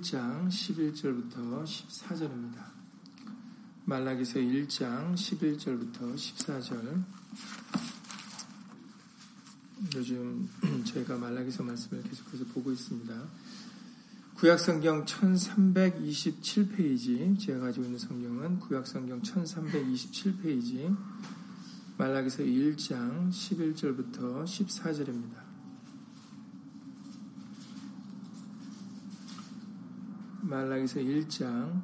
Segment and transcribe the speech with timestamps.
[0.00, 2.64] 1장 11절부터 14절입니다.
[3.84, 7.04] 말라기서 1장 11절부터 14절.
[9.94, 10.48] 요즘
[10.84, 13.14] 저희가 말라기서 말씀을 계속해서 보고 있습니다.
[14.36, 20.96] 구약성경 1327페이지, 제가 가지고 있는 성경은 구약성경 1327페이지,
[21.98, 25.49] 말라기서 1장 11절부터 14절입니다.
[30.50, 31.80] 말라기서 1장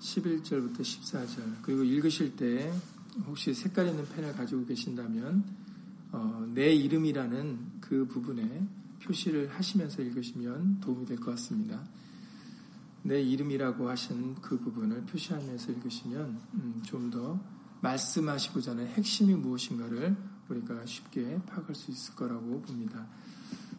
[0.00, 2.72] 11절부터 14절 그리고 읽으실 때
[3.24, 5.44] 혹시 색깔 있는 펜을 가지고 계신다면
[6.10, 8.66] 어, 내 이름이라는 그 부분에
[9.00, 11.84] 표시를 하시면서 읽으시면 도움이 될 것 같습니다.
[13.02, 17.40] 내 이름이라고 하신 그 부분을 표시하면서 읽으시면 음, 좀더
[17.80, 20.16] 말씀하시고자 하는 핵심이 무엇인가를
[20.48, 23.06] 우리가 쉽게 파악할 수 있을 거라고 봅니다.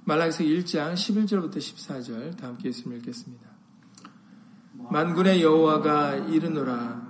[0.05, 3.50] 말라기서 1장 11절부터 14절 다 함께 예수님 읽겠습니다.
[4.89, 7.01] 만군의 여호와가 이르노라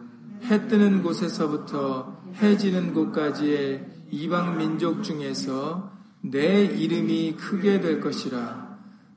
[0.46, 5.92] 해 뜨는 곳에서부터 해 지는 곳까지의 이방 민족 중에서
[6.22, 8.72] 내 이름이 크게 될 것이라.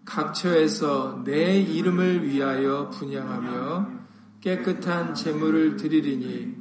[0.05, 3.89] 각처에서 내 이름을 위하여 분양하며
[4.41, 6.55] 깨끗한 제물을 드리리니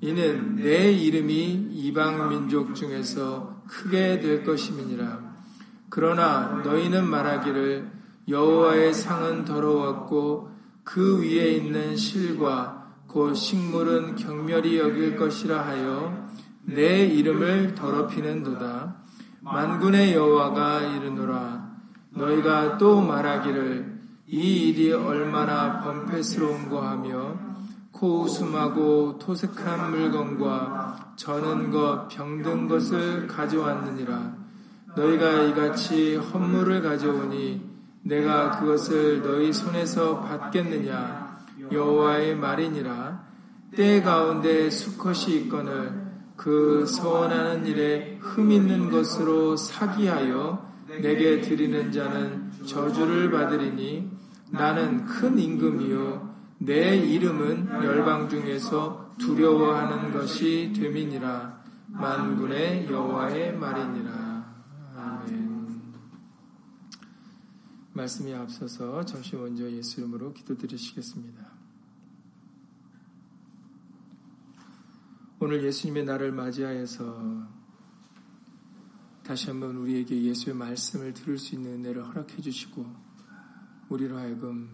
[0.00, 5.36] 이는 내 이름이 이방 민족 중에서 크게 될 것임이니라.
[5.88, 7.90] 그러나 너희는 말하기를
[8.28, 10.50] 여호와의 상은 더러웠고
[10.88, 16.30] 그 위에 있는 실과 곧 식물은 경멸이 여길 것이라 하여
[16.62, 18.96] 내 이름을 더럽히는도다.
[19.42, 21.72] 만군의 여호와가 이르노라.
[22.14, 27.38] 너희가 또 말하기를 이 일이 얼마나 범패스러운고 하며
[27.92, 34.36] 코웃음하고 토색한 물건과 저는 것 병든 것을 가져왔느니라.
[34.96, 37.67] 너희가 이같이 헌물을 가져오니
[38.08, 41.36] 내가 그것을 너희 손에서 받겠느냐?
[41.70, 43.28] 여호와의 말이니라.
[43.76, 45.92] 때 가운데 수컷이 있거늘
[46.34, 50.66] 그 서원하는 일에 흠 있는 것으로 사기하여
[51.02, 54.10] 내게 드리는 자는 저주를 받으리니
[54.50, 56.28] 나는 큰 임금이요.
[56.60, 61.58] 내 이름은 열방 중에서 두려워하는 것이 됨이니라.
[61.88, 64.17] 만군의 여호와의 말이니라
[67.98, 71.52] 말씀이 앞서서 잠시 먼저 예수 이름으로 기도드리시겠습니다.
[75.40, 77.46] 오늘 예수님의 날을 맞이하여서
[79.22, 82.86] 다시 한번 우리에게 예수의 말씀을 들을 수 있는 은혜를 허락해 주시고
[83.90, 84.70] 우리로 하여금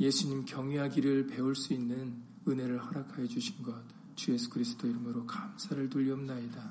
[0.00, 6.70] 예수님 경외하기를 배울 수 있는 은혜를 허락하여 주신 것 주 예수 그리스도 이름으로 감사를 돌리옵나이다.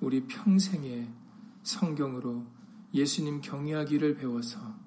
[0.00, 1.10] 우리 평생에
[1.62, 2.46] 성경으로
[2.94, 4.78] 예수님 경외하기를 배워서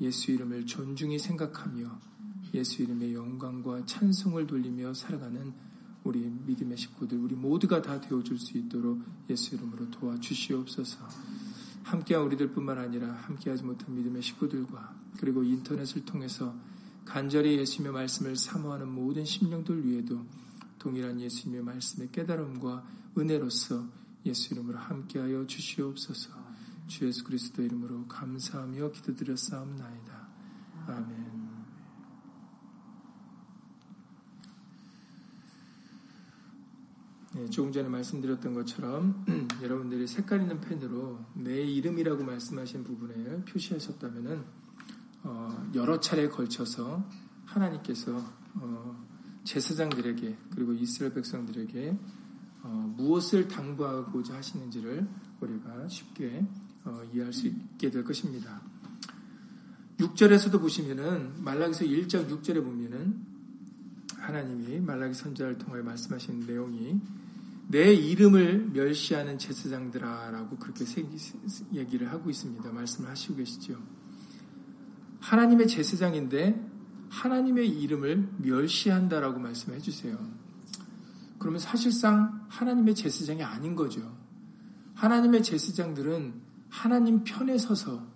[0.00, 1.98] 예수 이름을 존중히 생각하며
[2.54, 5.52] 예수 이름의 영광과 찬송을 돌리며 살아가는
[6.02, 11.06] 우리 믿음의 식구들, 우리 모두가 다 되어줄 수 있도록 예수 이름으로 도와주시옵소서.
[11.82, 16.54] 함께한 우리들 뿐만 아니라 함께하지 못한 믿음의 식구들과 그리고 인터넷을 통해서
[17.04, 20.24] 간절히 예수님의 말씀을 사모하는 모든 심령들 위에도
[20.78, 22.84] 동일한 예수님의 말씀의 깨달음과
[23.18, 23.84] 은혜로서
[24.26, 26.39] 예수 이름으로 함께하여 주시옵소서.
[26.90, 30.28] 주 예수 그리스도 이름으로 감사하며 기도드렸사옵나이다.
[30.88, 31.40] 아멘.
[37.32, 39.24] 네, 조금 전에 말씀드렸던 것처럼
[39.62, 44.44] 여러분들이 색깔 있는 펜으로 내 이름이라고 말씀하신 부분을 표시하셨다면
[45.22, 47.08] 어, 여러 차례에 걸쳐서
[47.44, 48.16] 하나님께서
[48.54, 49.06] 어,
[49.44, 51.96] 제사장들에게 그리고 이스라엘 백성들에게
[52.64, 55.08] 어, 무엇을 당부하고자 하시는지를
[55.40, 56.69] 우리가 쉽게 어,
[57.12, 58.60] 이해할 수 있게 될 것입니다.
[59.98, 63.26] 6절에서도 보시면은 말라기서 1장 6절에 보면은
[64.16, 67.00] 하나님이 말라기 선자를 통해 말씀하신 내용이
[67.68, 70.84] 내 이름을 멸시하는 제사장들아라고 그렇게
[71.72, 72.72] 얘기를 하고 있습니다.
[72.72, 73.78] 말씀을 하시고 계시죠.
[75.20, 76.68] 하나님의 제사장인데
[77.10, 80.18] 하나님의 이름을 멸시한다라고 말씀해 주세요.
[81.38, 84.16] 그러면 사실상 하나님의 제사장이 아닌 거죠.
[84.94, 88.06] 하나님의 제사장들은 하나님 편에 서서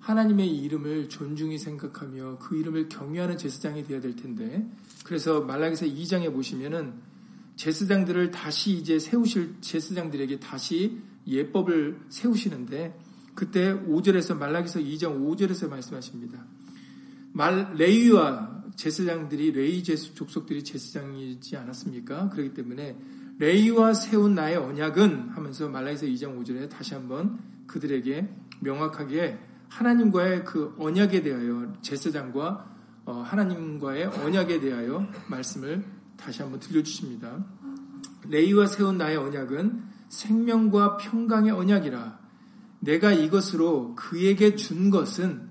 [0.00, 4.68] 하나님의 이름을 존중히 생각하며 그 이름을 경외하는 제사장이 되어야 될 텐데
[5.04, 6.94] 그래서 말라기서 2장에 보시면은
[7.56, 12.98] 제사장들을 다시 이제 세우실 제사장들에게 다시 예법을 세우시는데
[13.34, 16.44] 그때 5절에서 말라기서 2장 5절에서 말씀하십니다.
[17.32, 22.30] 말 레위와 제사장들이 레위 제수 족속들이 제사장이지 않았습니까?
[22.30, 22.98] 그렇기 때문에
[23.38, 27.38] 레위와 세운 나의 언약은 하면서 말라기서 2장 5절에 다시 한번
[27.70, 28.28] 그들에게
[28.60, 29.38] 명확하게
[29.68, 32.68] 하나님과의 그 언약에 대하여 제사장과
[33.06, 35.84] 어, 하나님과의 언약에 대하여 말씀을
[36.16, 37.44] 다시 한번 들려주십니다.
[38.28, 42.18] 레이와 세운 나의 언약은 생명과 평강의 언약이라
[42.80, 45.48] 내가 이것으로 그에게 준 것은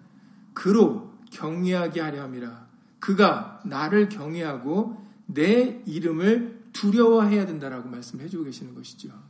[0.54, 2.68] 그로 경외하게 하려 함이라
[3.00, 9.29] 그가 나를 경외하고 내 이름을 두려워해야 된다라고 말씀해 주고 계시는 것이죠.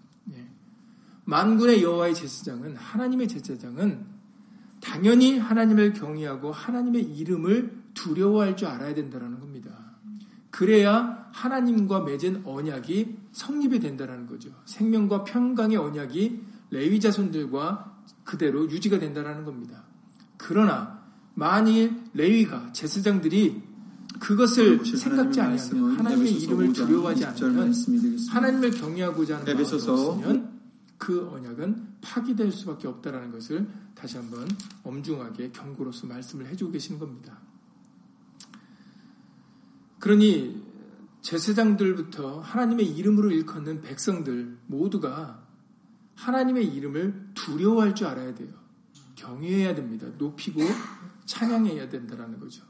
[1.30, 1.32] 예.
[1.32, 4.06] 만군의 여호와의 제사장은 하나님의 제사장은
[4.82, 9.72] 당연히 하나님을 경외하고 하나님의 이름을 두려워할 줄 알아야 된다는 겁니다.
[10.50, 14.50] 그래야 하나님과 맺은 언약이 성립이 된다는 거죠.
[14.66, 16.42] 생명과 평강의 언약이
[16.72, 19.84] 레위 자손들과 그대로 유지가 된다는 겁니다.
[20.38, 21.04] 그러나
[21.36, 23.62] 만일 레위가 제사장들이
[24.20, 27.74] 그것을 생각지 않으면 하나님의 이름을 두려워하지 않으면
[28.30, 30.59] 하나님을 경외하고자 하는 마음이 없으면
[31.00, 34.48] 그 언약은 파기될 수밖에 없다라는 것을 다시 한번
[34.84, 37.40] 엄중하게 경고로서 말씀을 해주고 계시는 겁니다.
[39.98, 40.64] 그러니
[41.22, 45.48] 제사장들부터 하나님의 이름으로 일컫는 백성들 모두가
[46.16, 48.50] 하나님의 이름을 두려워할 줄 알아야 돼요.
[49.16, 50.08] 경외해야 됩니다.
[50.18, 50.62] 높이고
[51.26, 52.64] 찬양해야 된다라는 거죠.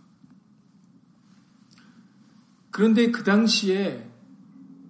[2.70, 4.10] 그런데 그 당시에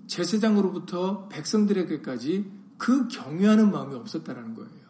[0.07, 4.89] 제사장으로부터 백성들에게까지 그 경외하는 마음이 없었다라는 거예요.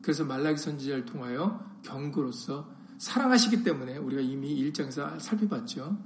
[0.00, 6.02] 그래서 말라기 선지자를 통하여 경고로서 사랑하시기 때문에 우리가 이미 1장에서 살펴봤죠.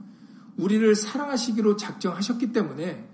[0.56, 3.08] 우리를 사랑하시기로 작정하셨기 때문에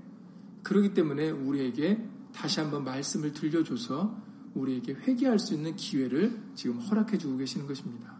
[0.62, 4.16] 그러기 때문에 우리에게 다시 한번 말씀을 들려줘서
[4.54, 8.16] 우리에게 회개할 수 있는 기회를 지금 허락해 주고 계시는 것입니다.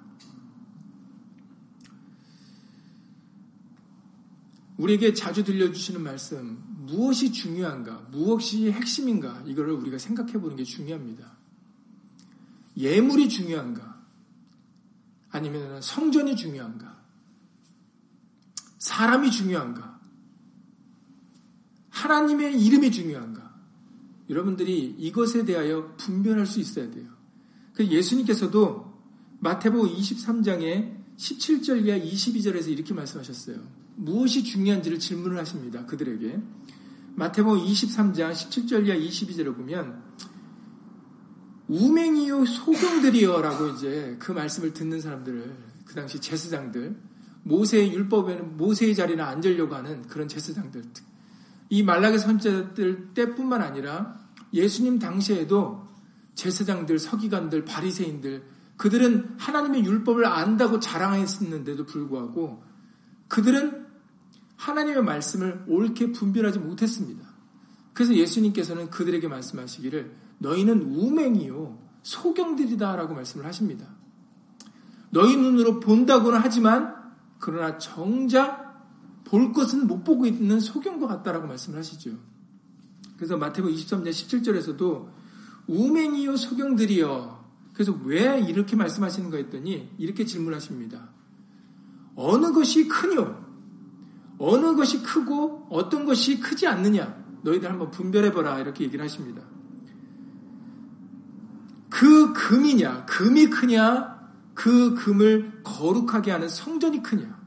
[4.77, 11.37] 우리에게 자주 들려주시는 말씀, 무엇이 중요한가, 무엇이 핵심인가, 이거를 우리가 생각해 보는 게 중요합니다.
[12.77, 14.03] 예물이 중요한가,
[15.31, 16.99] 아니면 성전이 중요한가,
[18.79, 20.01] 사람이 중요한가,
[21.91, 23.55] 하나님의 이름이 중요한가,
[24.31, 27.11] 여러분들이 이것에 대하여 분별할 수 있어야 돼요.
[27.75, 28.99] 그 예수님께서도
[29.41, 33.59] 마태복음 23장에 17절 이하 22절에서 이렇게 말씀하셨어요.
[33.97, 35.85] 무엇이 중요한지를 질문을 하십니다.
[35.87, 36.41] 그들에게.
[37.19, 40.05] 마태복음 23장 17절 이하 22절을 보면
[41.67, 46.97] 우맹이요 소경들이요라고 이제 그 말씀을 듣는 사람들을 그 당시 제사장들
[47.43, 50.85] 모세의 율법에는 모세의 자리에 앉으려고 하는 그런 제사장들
[51.71, 54.21] 이 말라기 선지자들 때뿐만 아니라
[54.55, 55.89] 예수님 당시에도
[56.37, 58.45] 제사장들, 서기관들, 바리새인들
[58.77, 62.63] 그들은 하나님의 율법을 안다고 자랑했었는데도 불구하고
[63.27, 63.88] 그들은
[64.59, 67.27] 하나님의 말씀을 옳게 분별하지 못했습니다.
[67.95, 73.87] 그래서 예수님께서는 그들에게 말씀하시기를 너희는 우맹이요 소경들이다라고 말씀을 하십니다.
[75.11, 76.95] 너희 눈으로 본다고는 하지만
[77.39, 78.69] 그러나 정작
[79.25, 82.11] 볼 것은 못 보고 있는 소경과 같다라고 말씀을 하시죠.
[83.17, 85.09] 그래서 마태복음 23장 17절에서도
[85.69, 87.45] 우맹이요 소경들이요.
[87.75, 91.11] 그래서 왜 이렇게 말씀하시는가 했더니 이렇게 질문하십니다.
[92.17, 93.48] 어느 것이 크뇨?
[94.39, 97.17] 어느 것이 크고 어떤 것이 크지 않느냐?
[97.43, 98.61] 너희들 한번 분별해보라.
[98.61, 99.43] 이렇게 얘기를 하십니다.
[101.89, 103.07] 그 금이냐?
[103.07, 104.19] 금이 크냐?
[104.55, 107.39] 그 금을 거룩하게 하는 성전이 크냐?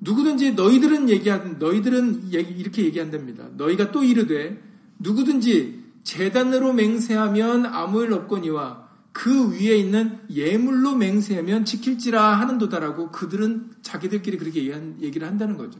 [0.00, 3.48] 누구든지 너희들은 얘기한 너희들은 이렇게 얘기한답니다.
[3.56, 4.62] 너희가 또 이르되
[4.98, 8.83] 누구든지 재단으로 맹세하면 아무 일 없거니와
[9.14, 14.66] 그 위에 있는 예물로 맹세하면 지킬지라 하는도다라고 그들은 자기들끼리 그렇게
[15.00, 15.78] 얘기를 한다는 거죠.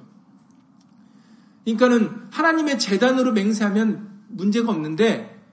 [1.65, 5.45] 그러니까는 하나님의 재단으로 맹세하면 문제가 없는데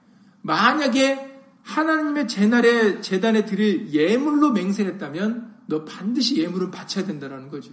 [0.42, 7.72] 만약에 하나님의 재날에 재단에 드릴 예물로 맹세했다면 너 반드시 예물은 바쳐야 된다는 거죠.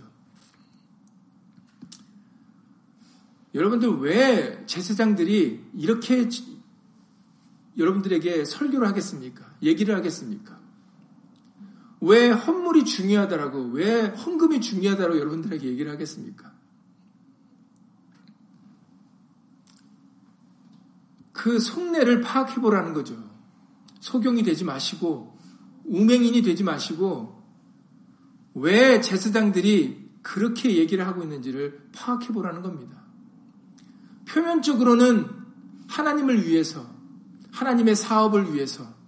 [3.54, 6.28] 여러분들 왜 제사장들이 이렇게
[7.78, 9.49] 여러분들에게 설교를 하겠습니까?
[9.62, 10.60] 얘기를 하겠습니까?
[12.02, 16.54] 왜 헌물이 중요하다라고, 왜 헌금이 중요하다고 여러분들에게 얘기를 하겠습니까?
[21.34, 23.18] 그 속내를 파악해보라는 거죠.
[24.00, 25.38] 소경이 되지 마시고,
[25.86, 27.44] 우맹인이 되지 마시고,
[28.56, 33.04] 왜 제사장들이 그렇게 얘기를 하고 있는지를 파악해보라는 겁니다.
[34.28, 35.28] 표면적으로는
[35.88, 36.86] 하나님을 위해서,
[37.52, 38.99] 하나님의 사업을 위해서,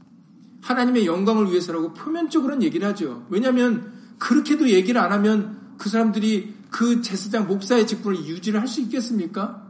[0.62, 3.26] 하나님의 영광을 위해서라고 표면적으로는 얘기를 하죠.
[3.30, 9.68] 왜냐하면 그렇게도 얘기를 안 하면 그 사람들이 그 제사장 목사의 직분을 유지를 할 수 있겠습니까?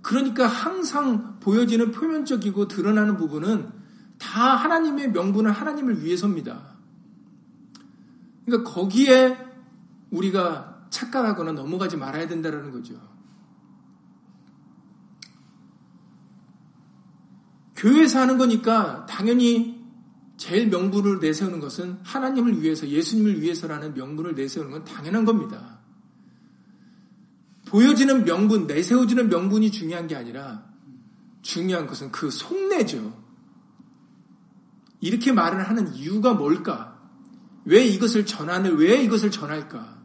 [0.00, 3.70] 그러니까 항상 보여지는 표면적이고 드러나는 부분은
[4.18, 6.72] 다 하나님의 명분을 하나님을 위해서입니다.
[8.44, 9.38] 그러니까 거기에
[10.10, 12.94] 우리가 착각하거나 넘어가지 말아야 된다는 거죠.
[17.82, 19.82] 교회에서 하는 거니까 당연히
[20.36, 25.80] 제일 명분을 내세우는 것은 하나님을 위해서, 예수님을 위해서라는 명분을 내세우는 건 당연한 겁니다.
[27.66, 30.64] 보여지는 명분, 내세워지는 명분이 중요한 게 아니라
[31.42, 33.20] 중요한 것은 그 속내죠.
[35.00, 37.00] 이렇게 말을 하는 이유가 뭘까?
[37.64, 40.00] 왜 이것을 전하는, 왜 이것을 전할까?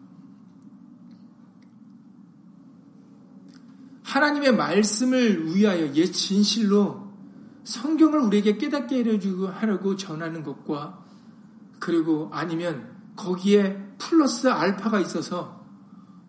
[4.01, 7.06] 하나님의 말씀을 위하여 옛 진실로
[7.67, 11.03] 성경을 우리에게 깨닫게 해주고 하려고 전하는 것과
[11.79, 15.65] 그리고 아니면 거기에 플러스 알파가 있어서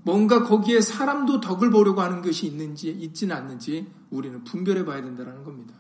[0.02, 5.74] 뭔가 거기에 사람도 덕을 보려고 하는 것이 있는지 있지는 않는지 우리는 분별해 봐야 된다는 겁니다.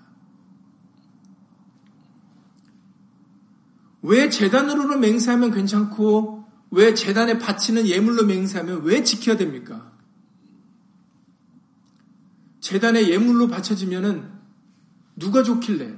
[4.02, 9.90] 왜 재단으로는 맹세하면 괜찮고 왜 재단에 바치는 예물로 맹세하면 왜 지켜야 됩니까?
[12.60, 14.37] 재단에 예물로 바쳐지면은
[15.18, 15.96] 누가 좋길래?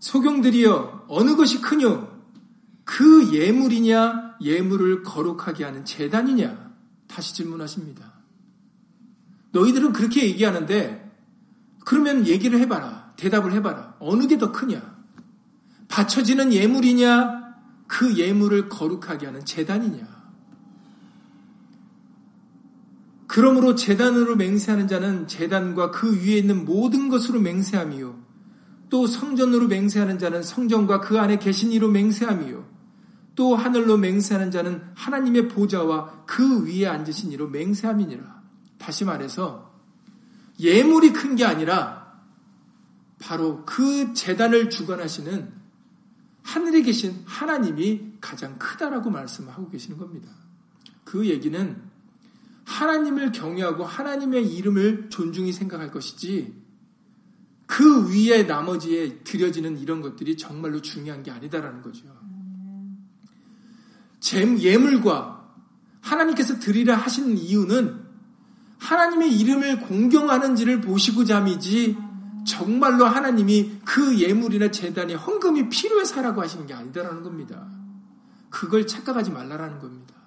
[0.00, 2.08] 소경들이여 어느 것이 크뇨?
[2.84, 6.72] 그 예물이냐 예물을 거룩하게 하는 재단이냐?
[7.06, 8.12] 다시 질문하십니다.
[9.52, 11.10] 너희들은 그렇게 얘기하는데
[11.84, 13.14] 그러면 얘기를 해봐라.
[13.16, 13.96] 대답을 해봐라.
[13.98, 14.96] 어느 게 더 크냐?
[15.88, 17.56] 바쳐지는 예물이냐?
[17.86, 20.17] 그 예물을 거룩하게 하는 재단이냐?
[23.28, 28.18] 그러므로 재단으로 맹세하는 자는 재단과 그 위에 있는 모든 것으로 맹세함이요.
[28.90, 32.66] 또 성전으로 맹세하는 자는 성전과 그 안에 계신 이로 맹세함이요.
[33.36, 38.42] 또 하늘로 맹세하는 자는 하나님의 보좌와 그 위에 앉으신 이로 맹세함이니라.
[38.78, 39.72] 다시 말해서
[40.58, 42.18] 예물이 큰 게 아니라
[43.20, 45.52] 바로 그 재단을 주관하시는
[46.42, 50.30] 하늘에 계신 하나님이 가장 크다라고 말씀하고 계시는 겁니다.
[51.04, 51.87] 그 얘기는
[52.68, 56.54] 하나님을 경외하고 하나님의 이름을 존중히 생각할 것이지
[57.66, 62.06] 그 위에 나머지에 드려지는 이런 것들이 정말로 중요한 게 아니다라는 거죠.
[64.60, 65.54] 예물과
[66.02, 68.06] 하나님께서 드리라 하시는 이유는
[68.78, 71.96] 하나님의 이름을 공경하는지를 보시고자 함이지
[72.46, 77.66] 정말로 하나님이 그 예물이나 재단에 헌금이 필요해서라고 하시는 게 아니다라는 겁니다.
[78.50, 80.17] 그걸 착각하지 말라라는 겁니다.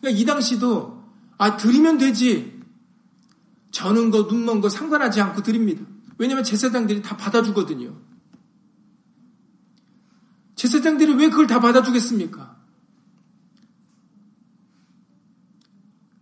[0.00, 1.04] 그러니까 이 당시도
[1.38, 2.58] 아 드리면 되지.
[3.70, 5.84] 저는 거 눈먼 거 상관하지 않고 드립니다.
[6.18, 7.96] 왜냐하면 제사장들이 다 받아주거든요.
[10.56, 12.56] 제사장들이 왜 그걸 다 받아주겠습니까?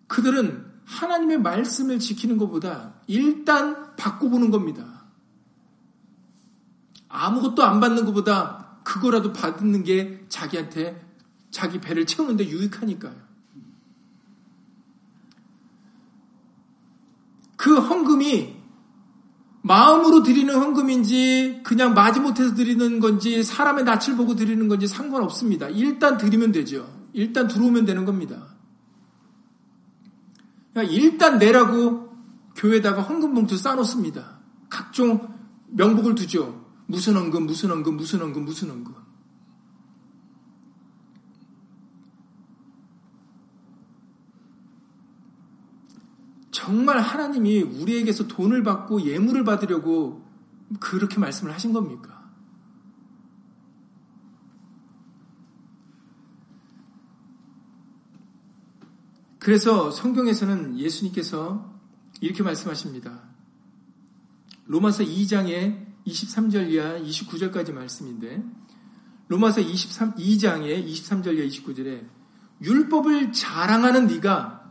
[0.07, 5.07] 그들은 하나님의 말씀을 지키는 것보다 일단 바꿔보는 겁니다.
[7.09, 11.05] 아무것도 안 받는 것보다 그거라도 받는 게 자기한테
[11.51, 13.26] 자기 배를 채우는데 유익하니까요.
[17.57, 18.55] 그 헌금이
[19.63, 25.69] 마음으로 드리는 헌금인지 그냥 마지못해서 드리는 건지 사람의 낯을 보고 드리는 건지 상관없습니다.
[25.71, 26.89] 일단 드리면 되죠.
[27.13, 28.47] 일단 들어오면 되는 겁니다.
[30.89, 32.11] 일단 내라고
[32.55, 34.39] 교회에다가 헌금 봉투 싸놓습니다.
[34.69, 35.35] 각종
[35.69, 36.65] 명복을 두죠.
[36.87, 38.95] 무슨 헌금, 무슨 헌금, 무슨 헌금, 무슨 헌금.
[46.57, 50.25] 정말 하나님이 우리에게서 돈을 받고 예물을 받으려고
[50.81, 52.33] 그렇게 말씀을 하신 겁니까?
[59.39, 61.79] 그래서 성경에서는 예수님께서
[62.23, 63.25] 이렇게 말씀하십니다.
[64.65, 68.43] 로마서 2장에 23절 이하 29절까지 말씀인데
[69.29, 72.09] 로마서 23, 2장에 23절 이하 29절에
[72.63, 74.66] 율법을 자랑하는 네가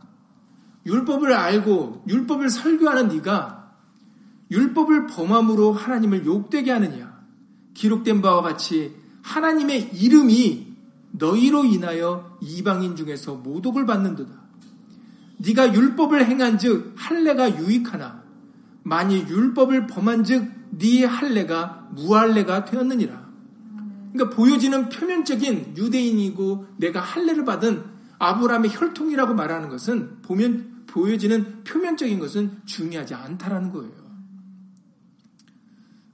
[0.86, 3.74] 율법을 알고 율법을 설교하는 네가
[4.50, 7.16] 율법을 범함으로 하나님을 욕되게 하느냐?
[7.74, 10.66] 기록된 바와 같이 하나님의 이름이
[11.10, 14.32] 너희로 인하여 이방인 중에서 모독을 받는도다.
[15.38, 18.22] 네가 율법을 행한즉 할례가 유익하나
[18.84, 23.26] 만일 율법을 범한즉 네 할례가 무할례가 되었느니라.
[24.12, 27.84] 그러니까 보여지는 표면적인 유대인이고 내가 할례를 받은
[28.18, 34.06] 아브라함의 혈통이라고 말하는 것은 보면 보여지는 표면적인 것은 중요하지 않다라는 거예요.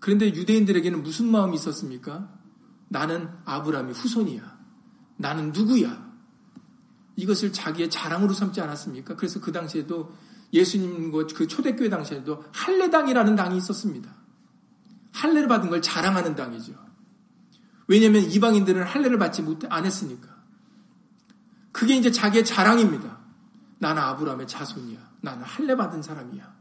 [0.00, 2.28] 그런데 유대인들에게는 무슨 마음이 있었습니까?
[2.88, 4.58] 나는 아브라함의 후손이야.
[5.18, 6.12] 나는 누구야?
[7.14, 9.14] 이것을 자기의 자랑으로 삼지 않았습니까?
[9.14, 10.12] 그래서 그 당시에도
[10.52, 14.12] 예수님 그 초대교회 당시에도 할례당이라는 당이 있었습니다.
[15.12, 16.74] 할례를 받은 걸 자랑하는 당이죠.
[17.86, 20.28] 왜냐하면 이방인들은 할례를 받지 못, 안 했으니까.
[21.70, 23.22] 그게 이제 자기의 자랑입니다.
[23.82, 24.98] 나는 아브라함의 자손이야.
[25.22, 26.54] 나는 할례 받은 사람이야.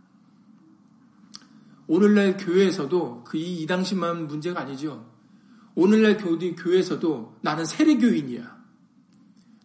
[1.85, 5.07] 오늘날 교회에서도 그 이 당시만 문제가 아니죠.
[5.75, 8.57] 오늘날 교회에서도 나는 세례교인이야.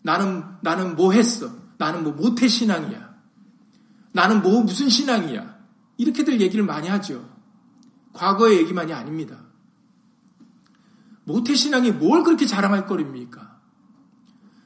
[0.02, 1.50] 나는 나는 뭐 했어?
[1.78, 3.16] 나는 뭐 모태 신앙이야.
[4.12, 5.56] 나는 뭐 무슨 신앙이야.
[5.96, 7.26] 이렇게들 얘기를 많이 하죠.
[8.12, 9.38] 과거의 얘기만이 아닙니다.
[11.24, 13.60] 모태 신앙이 뭘 그렇게 자랑할 거리입니까?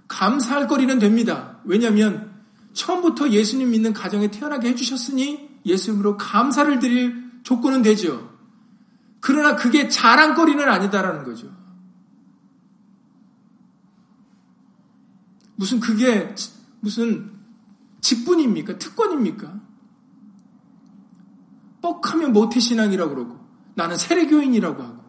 [0.09, 1.61] 감사할 거리는 됩니다.
[1.65, 2.30] 왜냐하면
[2.73, 8.31] 처음부터 예수님 믿는 가정에 태어나게 해주셨으니 예수님으로 감사를 드릴 조건은 되죠.
[9.21, 11.55] 그러나 그게 자랑거리는 아니다라는 거죠.
[15.57, 16.35] 무슨 그게
[16.81, 17.33] 무슨
[18.01, 18.79] 직분입니까?
[18.79, 19.61] 특권입니까?
[21.83, 23.41] 뻑하면 모태신앙이라고 그러고
[23.75, 25.05] 나는 세례교인이라고 하고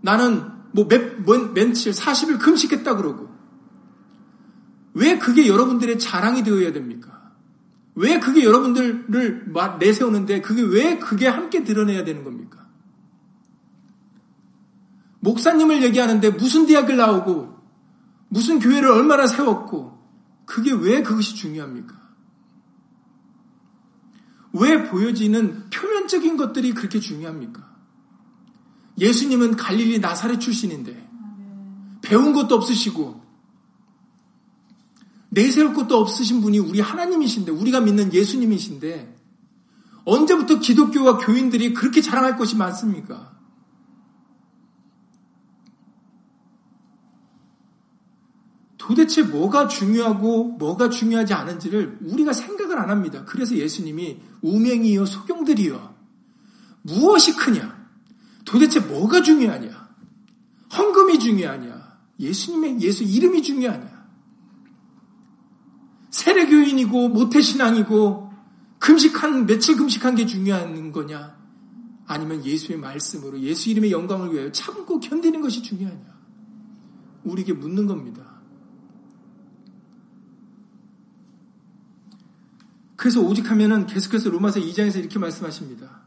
[0.00, 3.28] 나는 뭐 몇, 며칠 40일 금식했다 그러고
[4.98, 7.32] 왜 그게 여러분들의 자랑이 되어야 됩니까?
[7.94, 12.66] 왜 그게 여러분들을 내세우는데 그게 왜 그게 함께 드러내야 되는 겁니까?
[15.20, 17.58] 목사님을 얘기하는데 무슨 대학을 나오고
[18.28, 19.98] 무슨 교회를 얼마나 세웠고
[20.44, 21.96] 그게 왜 그것이 중요합니까?
[24.52, 27.68] 왜 보여지는 표면적인 것들이 그렇게 중요합니까?
[28.98, 31.08] 예수님은 갈릴리 나사렛 출신인데
[32.02, 33.27] 배운 것도 없으시고
[35.30, 39.16] 내세울 것도 없으신 분이 우리 하나님이신데 우리가 믿는 예수님이신데
[40.04, 43.36] 언제부터 기독교와 교인들이 그렇게 자랑할 것이 많습니까?
[48.78, 53.22] 도대체 뭐가 중요하고 뭐가 중요하지 않은지를 우리가 생각을 안 합니다.
[53.26, 55.94] 그래서 예수님이 우명이요 소경들이요
[56.82, 57.86] 무엇이 크냐?
[58.46, 59.88] 도대체 뭐가 중요하냐?
[60.74, 61.98] 헌금이 중요하냐?
[62.18, 63.97] 예수님의 예수 이름이 중요하냐?
[66.28, 68.30] 세례교인이고 모태신앙이고
[68.78, 71.36] 금식한 며칠 금식한 게 중요한 거냐?
[72.06, 76.18] 아니면 예수의 말씀으로 예수 이름의 영광을 위하여 참고 견디는 것이 중요하냐?
[77.24, 78.22] 우리에게 묻는 겁니다.
[82.96, 86.02] 그래서 오직 하면은 계속해서 로마서 2장에서 이렇게 말씀하십니다.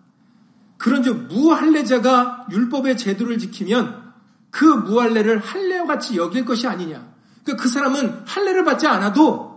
[0.77, 4.13] 그런즉 무할례자가 율법의 제도를 지키면
[4.49, 7.11] 그 무할례를 할례와 같이 여길 것이 아니냐.
[7.43, 9.50] 그러니까 그 사람은 할례를 받지 않아도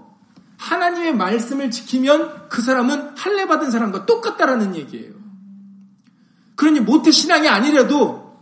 [0.64, 5.12] 하나님의 말씀을 지키면 그 사람은 할례 받은 사람과 똑같다라는 얘기예요.
[6.56, 8.38] 그러니 모태 신앙이 아니라도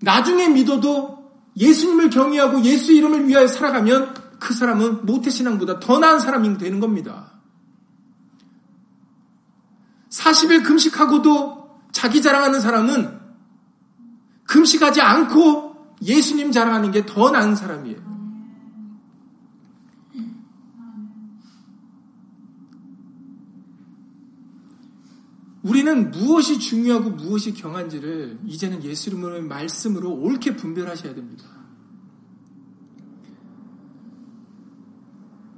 [0.00, 6.58] 나중에 믿어도 예수님을 경외하고 예수 이름을 위하여 살아가면 그 사람은 모태 신앙보다 더 나은 사람이
[6.58, 7.32] 되는 겁니다.
[10.10, 13.18] 40일 금식하고도 자기 자랑하는 사람은
[14.44, 18.15] 금식하지 않고 예수님 자랑하는 게 더 나은 사람이에요.
[25.66, 31.44] 우리는 무엇이 중요하고 무엇이 경한지를 이제는 예수 이름으로 말씀으로 옳게 분별하셔야 됩니다.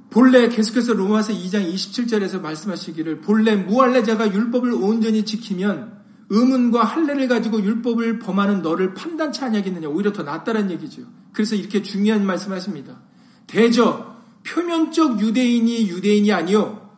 [0.09, 8.17] 본래 계속해서 로마서 2장 27절에서 말씀하시기를 본래 무할례자가 율법을 온전히 지키면 의문과 할례를 가지고 율법을
[8.17, 9.89] 범하는 너를 판단치 아니하겠느냐.
[9.89, 11.03] 오히려 더 낫다는 얘기죠.
[11.33, 12.99] 그래서 이렇게 중요한 말씀하십니다.
[13.45, 16.88] 대저 표면적 유대인이 유대인이 아니요.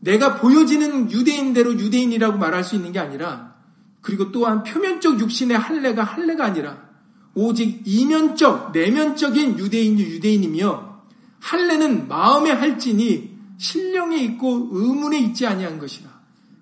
[0.00, 3.54] 내가 보여지는 유대인대로 유대인이라고 말할 수 있는 게 아니라
[4.00, 6.88] 그리고 또한 표면적 육신의 할례가 할례가 아니라
[7.34, 11.02] 오직 이면적 내면적인 유대인이 유대인이며
[11.40, 16.08] 할례는 마음에 할지니 신령에 있고 의문에 있지 아니한 것이라.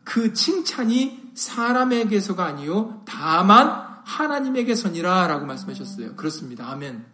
[0.05, 6.14] 그 칭찬이 사람에게서가 아니요 다만 하나님에게선이라 라고 말씀하셨어요.
[6.16, 6.70] 그렇습니다.
[6.70, 7.05] 아멘.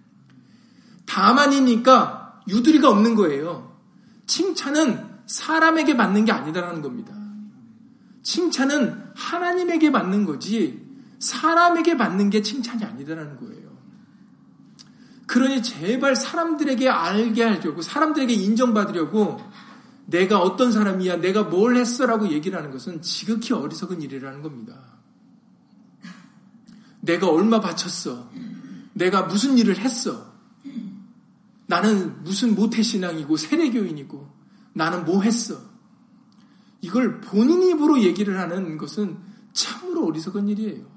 [1.06, 3.76] 다만이니까 유두리가 없는 거예요.
[4.26, 7.14] 칭찬은 사람에게 맞는 게 아니다라는 겁니다.
[8.22, 10.86] 칭찬은 하나님에게 맞는 거지
[11.18, 13.72] 사람에게 맞는 게 칭찬이 아니다라는 거예요.
[15.26, 19.40] 그러니 제발 사람들에게 알게 하려고 사람들에게 인정받으려고
[20.04, 24.74] 내가 어떤 사람이야, 내가 뭘 했어라고 얘기를 하는 것은 지극히 어리석은 일이라는 겁니다.
[27.00, 28.28] 내가 얼마 바쳤어.
[28.92, 30.30] 내가 무슨 일을 했어.
[31.66, 34.31] 나는 무슨 모태신앙이고 세례교인이고
[34.72, 35.60] 나는 뭐 했어.
[36.80, 39.18] 이걸 본인 입으로 얘기를 하는 것은
[39.52, 40.90] 참으로 어리석은 일이에요.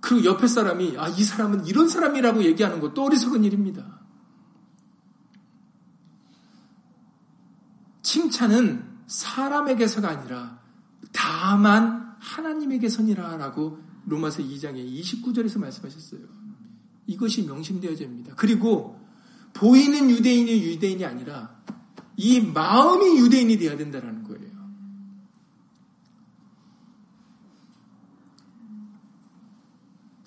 [0.00, 4.00] 그 옆에 사람이 아, 이 사람은 이런 사람이라고 얘기하는 것도 어리석은 일입니다.
[8.02, 10.60] 칭찬은 사람에게서가 아니라
[11.12, 16.20] 다만 하나님에게선이라라고 로마서 2장에 29절에서 말씀하셨어요.
[17.06, 18.34] 이것이 명심되어집니다.
[18.36, 19.00] 그리고
[19.52, 21.56] 보이는 유대인이 유대인이 아니라
[22.16, 24.54] 이 마음이 유대인이 되어야 된다는 거예요.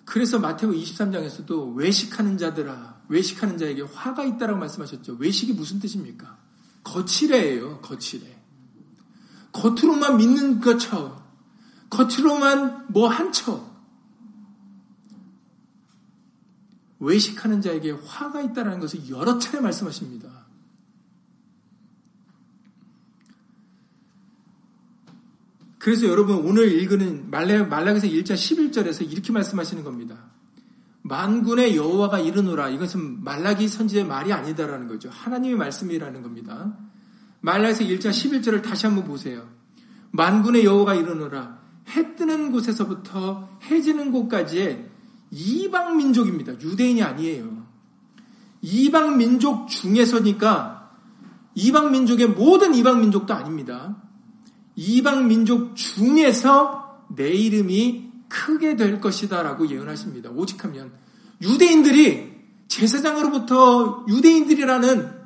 [0.06, 5.18] 그래서 마태복 23장에서도 외식하는 자들아, 외식하는 자에게 화가 있다라고 말씀하셨죠.
[5.20, 6.38] 외식이 무슨 뜻입니까?
[6.84, 8.38] 거칠해예요, 거칠해.
[9.52, 11.22] 겉으로만 믿는 것처럼,
[11.90, 13.68] 겉으로만 뭐 한 척.
[17.00, 20.37] 외식하는 자에게 화가 있다는 것을 여러 차례 말씀하십니다.
[25.80, 30.18] 그래서 여러분 오늘 읽은 말라기서 1장 11절에서 이렇게 말씀하시는 겁니다.
[31.04, 35.10] 만군의 여호와가 이르노라 이것은 말라기 선지의 말이 아니다라는 거죠.
[35.10, 36.78] 하나님의 말씀이라는 겁니다.
[37.42, 39.48] 말라기서 1장 11절을 다시 한번 보세요.
[40.12, 41.60] 만군의 여호와가 이르노라
[41.90, 44.90] 해 뜨는 곳에서부터 해 지는 곳까지의
[45.32, 46.54] 이방 민족입니다.
[46.54, 47.66] 유대인이 아니에요.
[48.62, 50.92] 이방 민족 중에서니까
[51.56, 53.96] 이방 민족의 모든 이방 민족도 아닙니다.
[54.78, 60.30] 이방 민족 중에서 내 이름이 크게 될 것이다라고 예언하십니다.
[60.30, 60.92] 오직하면
[61.42, 62.38] 유대인들이
[62.68, 65.18] 제사장으로부터 유대인들이라는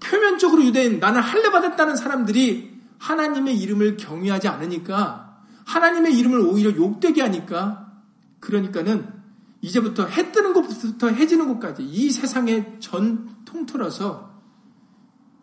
[0.00, 7.92] 표면적으로 유대인 나는 할례 받았다는 사람들이 하나님의 이름을 경외하지 않으니까 하나님의 이름을 오히려 욕되게 하니까
[8.40, 9.06] 그러니까는
[9.60, 14.27] 이제부터 해 뜨는 곳부터 해지는 곳까지 이 세상의 전 통틀어서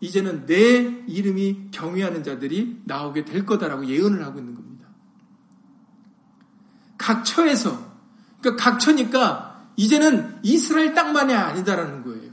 [0.00, 4.88] 이제는 내 이름이 경외하는 자들이 나오게 될 거다라고 예언을 하고 있는 겁니다.
[6.98, 7.96] 각 처에서,
[8.40, 12.32] 그러니까 각 처니까 이제는 이스라엘 땅만이 아니다라는 거예요.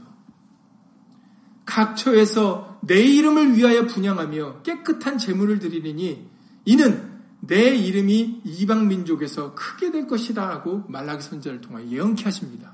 [1.64, 6.28] 각 처에서 내 이름을 위하여 분양하며 깨끗한 재물을 드리니
[6.66, 12.72] 이는 내 이름이 이방 민족에서 크게 될 것이다라고 말라기 선자를 통하여 예언케 하십니다.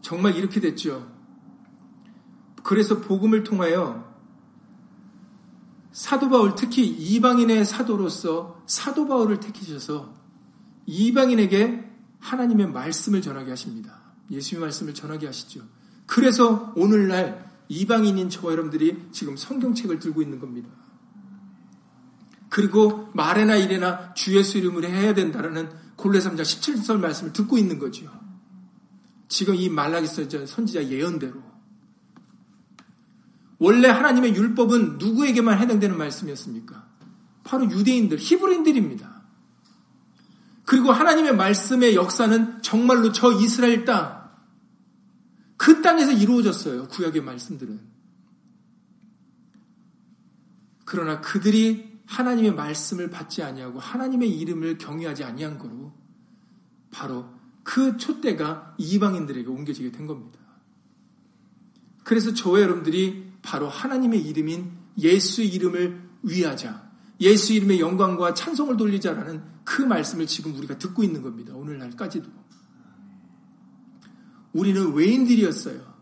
[0.00, 1.13] 정말 이렇게 됐죠.
[2.64, 4.12] 그래서 복음을 통하여
[5.92, 10.12] 사도 바울 특히 이방인의 사도로서 사도 바울을 택히셔서
[10.86, 14.00] 이방인에게 하나님의 말씀을 전하게 하십니다.
[14.30, 15.60] 예수의 말씀을 전하게 하시죠.
[16.06, 20.70] 그래서 오늘날 이방인인 저와 여러분들이 지금 성경책을 들고 있는 겁니다.
[22.48, 28.10] 그리고 말에나 이래나 주 예수 이름으로 해야 된다라는 골레 3장 17절 말씀을 듣고 있는 거죠.
[29.28, 31.53] 지금 이 말라기 선지자 예언대로
[33.64, 36.86] 원래 하나님의 율법은 누구에게만 해당되는 말씀이었습니까?
[37.44, 39.22] 바로 유대인들, 히브리인들입니다.
[40.66, 44.30] 그리고 하나님의 말씀의 역사는 정말로 저 이스라엘 땅,
[45.56, 46.88] 그 땅에서 이루어졌어요.
[46.88, 47.80] 구약의 말씀들은.
[50.84, 55.94] 그러나 그들이 하나님의 말씀을 받지 아니하고 하나님의 이름을 경외하지 아니한 거로
[56.90, 57.30] 바로
[57.62, 60.38] 그 촛대가 이방인들에게 옮겨지게 된 겁니다.
[62.04, 66.90] 그래서 저와 여러분들이 바로 하나님의 이름인 예수 이름을 위하자.
[67.20, 71.54] 예수 이름의 영광과 찬송을 돌리자라는 그 말씀을 지금 우리가 듣고 있는 겁니다.
[71.54, 72.28] 오늘날까지도.
[74.54, 75.94] 우리는 외인들이었어요.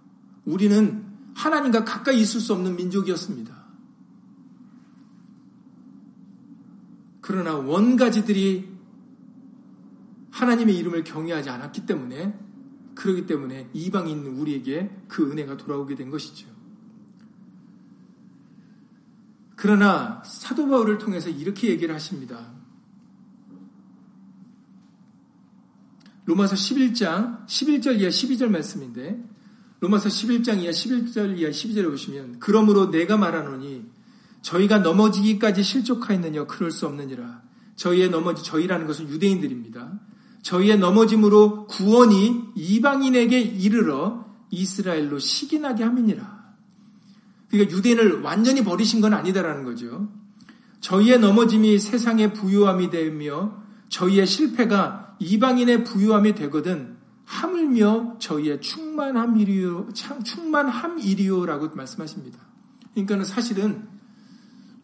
[0.45, 3.63] 우리는 하나님과 가까이 있을 수 없는 민족이었습니다.
[7.21, 8.69] 그러나 원가지들이
[10.31, 12.39] 하나님의 이름을 경외하지 않았기 때문에
[12.95, 16.52] 그러기 때문에 이방인 우리에게 그 은혜가 돌아오게 된 것이죠.
[19.63, 22.51] 그러나 사도 바울을 통해서 이렇게 얘기를 하십니다.
[26.25, 29.25] 로마서 11장 11절 이하 12절 말씀인데
[29.79, 33.85] 로마서 11장 이하 11절 이하 12절에 보시면 그러므로 내가 말하노니
[34.41, 37.43] 저희가 넘어지기까지 실족하였느냐 그럴 수 없느니라
[37.77, 39.93] 저희의 넘어지 저희라는 것은 유대인들입니다.
[40.43, 46.42] 저희의 넘어짐으로 구원이 이방인에게 이르러 이스라엘로 시기나게 함이니라.
[47.53, 50.09] 그러니까 유대인을 완전히 버리신 건 아니다라는 거죠.
[50.81, 59.91] 저희의 넘어짐이 세상의 부유함이 되며 저희의 실패가 이방인의 부유함이 되거든 하물며 저희의 충만함이리요,
[60.25, 62.39] 충만함이리요라고 말씀하십니다.
[62.93, 63.87] 그러니까는 사실은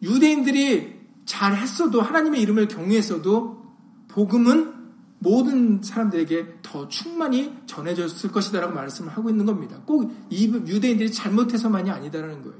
[0.01, 3.65] 유대인들이 잘 했어도 하나님의 이름을 경외했어도
[4.09, 4.78] 복음은
[5.19, 9.81] 모든 사람들에게 더 충만히 전해졌을 것이다라고 말씀을 하고 있는 겁니다.
[9.85, 12.57] 꼭 유대인들이 잘못해서만이 아니다라는 거예요.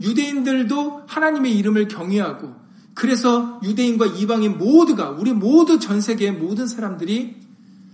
[0.00, 2.54] 유대인들도 하나님의 이름을 경외하고
[2.94, 7.40] 그래서 유대인과 이방인 모두가 우리 모두 전 세계의 모든 사람들이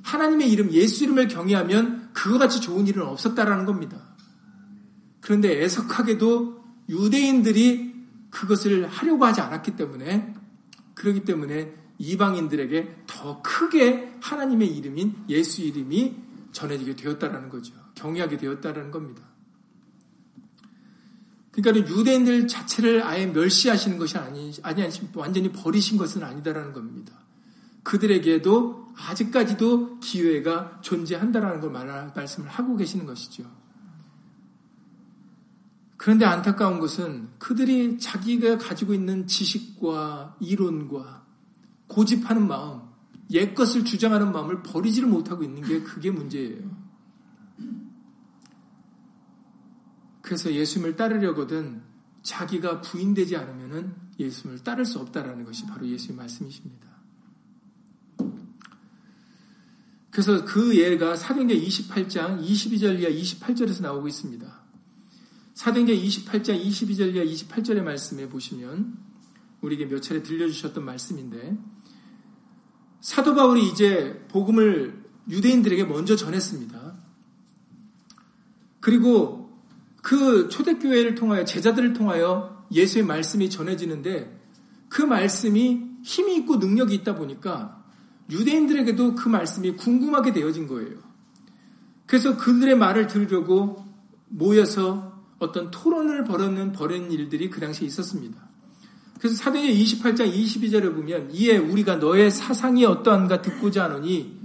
[0.02, 3.98] 하나님의 이름 예수 이름을 경외하면 그와 같이 좋은 일은 없었다라는 겁니다.
[5.20, 7.94] 그런데 애석하게도 유대인들이
[8.30, 10.34] 그것을 하려고 하지 않았기 때문에
[10.94, 16.16] 그렇기 때문에 이방인들에게 더 크게 하나님의 이름인 예수 이름이
[16.52, 17.74] 전해지게 되었다라는 거죠.
[17.94, 19.22] 경외하게 되었다라는 겁니다.
[21.50, 27.12] 그러니까 유대인들 자체를 아예 멸시하시는 것이 아니, 아니, 완전히 버리신 것은 아니다라는 겁니다.
[27.82, 33.44] 그들에게도 아직까지도 기회가 존재한다라는 걸 말, 말씀을 하고 계시는 것이죠.
[35.96, 41.17] 그런데 안타까운 것은 그들이 자기가 가지고 있는 지식과 이론과
[41.88, 42.82] 고집하는 마음,
[43.30, 46.88] 옛 것을 주장하는 마음을 버리지를 못하고 있는 게 그게 문제예요.
[50.22, 51.82] 그래서 예수님을 따르려거든
[52.22, 56.88] 자기가 부인되지 않으면 예수님을 따를 수 없다라는 것이 바로 예수의 말씀이십니다.
[60.10, 64.64] 그래서 그 예가 사도행전 28장 22절 이하 28절에서 나오고 있습니다.
[65.54, 68.98] 사도행전 28장 22절 이하 28절의 말씀에 보시면
[69.60, 71.56] 우리에게 몇 차례 들려주셨던 말씀인데
[73.00, 76.94] 사도 바울이 이제 복음을 유대인들에게 먼저 전했습니다.
[78.80, 79.50] 그리고
[80.02, 84.38] 그 초대교회를 통하여 제자들을 통하여 예수의 말씀이 전해지는데
[84.88, 87.84] 그 말씀이 힘이 있고 능력이 있다 보니까
[88.30, 90.96] 유대인들에게도 그 말씀이 궁금하게 되어진 거예요.
[92.06, 93.84] 그래서 그들의 말을 들으려고
[94.28, 98.47] 모여서 어떤 토론을 벌였는 벌인 일들이 그 당시에 있었습니다.
[99.18, 104.38] 그래서 사도행 28장 22절에 보면 이에 우리가 너의 사상이 어떠한가 듣고자 하노니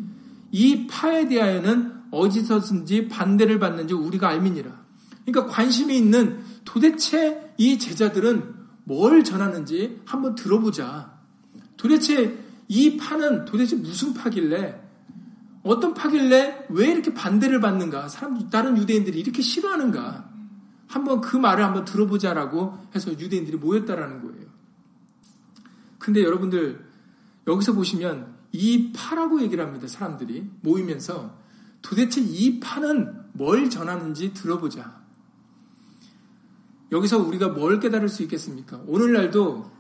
[0.52, 4.84] 이 파에 대하여는 어디서든지 반대를 받는지 우리가 알미니라.
[5.26, 11.14] 그러니까 관심이 있는 도대체 이 제자들은 뭘 전하는지 한번 들어보자.
[11.78, 14.82] 도대체 이 파는 도대체 무슨 파길래
[15.64, 18.10] 어떤 파길래 왜 이렇게 반대를 받는가?
[18.10, 20.30] 사람 다른 유대인들이 이렇게 싫어하는가?
[20.88, 24.43] 한번 그 말을 한번 들어보자라고 해서 유대인들이 모였다라는 거예요.
[26.04, 26.86] 근데 여러분들
[27.48, 29.88] 여기서 보시면 이 파라고 얘기를 합니다.
[29.88, 31.40] 사람들이 모이면서
[31.82, 35.02] 도대체 이 파는 뭘 전하는지 들어보자.
[36.92, 38.84] 여기서 우리가 뭘 깨달을 수 있겠습니까?
[38.86, 39.72] 오늘날도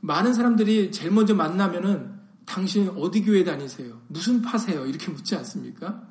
[0.00, 2.14] 많은 사람들이 제일 먼저 만나면은
[2.46, 4.00] 당신 어디 교회 다니세요?
[4.08, 4.86] 무슨 파세요?
[4.86, 6.02] 이렇게 묻지 않습니까?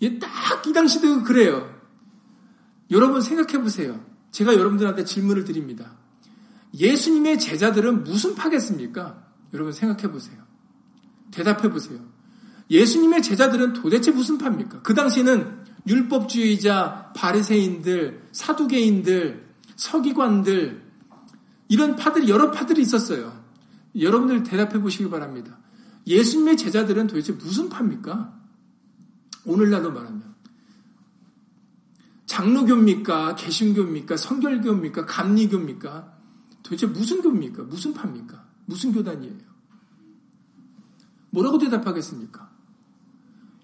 [0.00, 1.72] 딱이 당시도 그래요.
[2.90, 4.04] 여러분 생각해 보세요.
[4.32, 5.96] 제가 여러분들한테 질문을 드립니다.
[6.78, 9.24] 예수님의 제자들은 무슨 파겠습니까?
[9.54, 10.36] 여러분 생각해 보세요.
[11.30, 12.00] 대답해 보세요.
[12.70, 14.82] 예수님의 제자들은 도대체 무슨 파입니까?
[14.82, 20.82] 그 당시에는 율법주의자, 바리새인들, 사두개인들, 서기관들
[21.68, 23.44] 이런 파들이 여러 파들이 있었어요.
[23.98, 25.58] 여러분들 대답해 보시기 바랍니다.
[26.06, 28.34] 예수님의 제자들은 도대체 무슨 파입니까?
[29.44, 30.34] 오늘날로 말하면
[32.26, 33.36] 장로교입니까?
[33.36, 34.16] 개신교입니까?
[34.16, 35.06] 성결교입니까?
[35.06, 36.15] 감리교입니까?
[36.66, 37.62] 도대체 무슨 교입니까?
[37.62, 38.44] 무슨 파입니까?
[38.64, 39.34] 무슨 교단이에요?
[41.30, 42.50] 뭐라고 대답하겠습니까?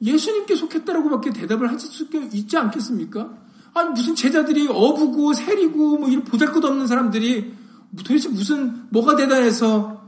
[0.01, 3.39] 예수님께 속했다라고밖에 대답을 하실 수 있지 않겠습니까?
[3.75, 7.55] 아니 무슨 제자들이 어부고 세리고 뭐 이런 보잘것없는 사람들이
[7.97, 10.01] 도대체 무슨 뭐가 대단해서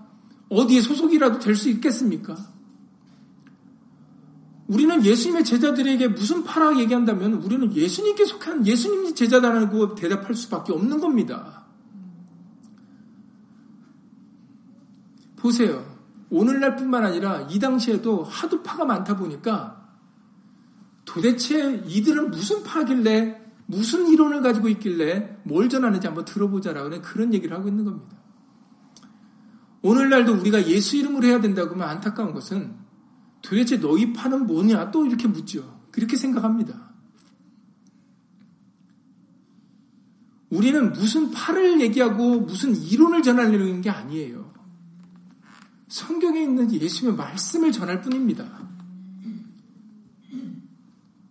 [0.49, 2.37] 어디에 소속이라도 될 수 있겠습니까?
[4.69, 11.64] 우리는 예수님의 제자들에게 무슨 파라 얘기한다면 우리는 예수님께 속한 예수님 제자다라고 대답할 수밖에 없는 겁니다.
[15.45, 15.85] 보세요.
[16.31, 19.91] 오늘날뿐만 아니라 이 당시에도 하도 파가 많다 보니까
[21.05, 27.69] 도대체 이들은 무슨 파길래 무슨 이론을 가지고 있길래 뭘 전하는지 한번 들어보자라고 그런 얘기를 하고
[27.69, 28.17] 있는 겁니다.
[29.83, 32.77] 오늘날도 우리가 예수 이름으로 해야 된다고 하면 안타까운 것은
[33.43, 35.79] 도대체 너희 파는 뭐냐 또 이렇게 묻죠.
[35.91, 36.95] 그렇게 생각합니다.
[40.49, 44.55] 우리는 무슨 파를 얘기하고 무슨 이론을 전하려는 게 아니에요.
[45.95, 48.45] 성경에 있는 예수님의 말씀을 전할 뿐입니다.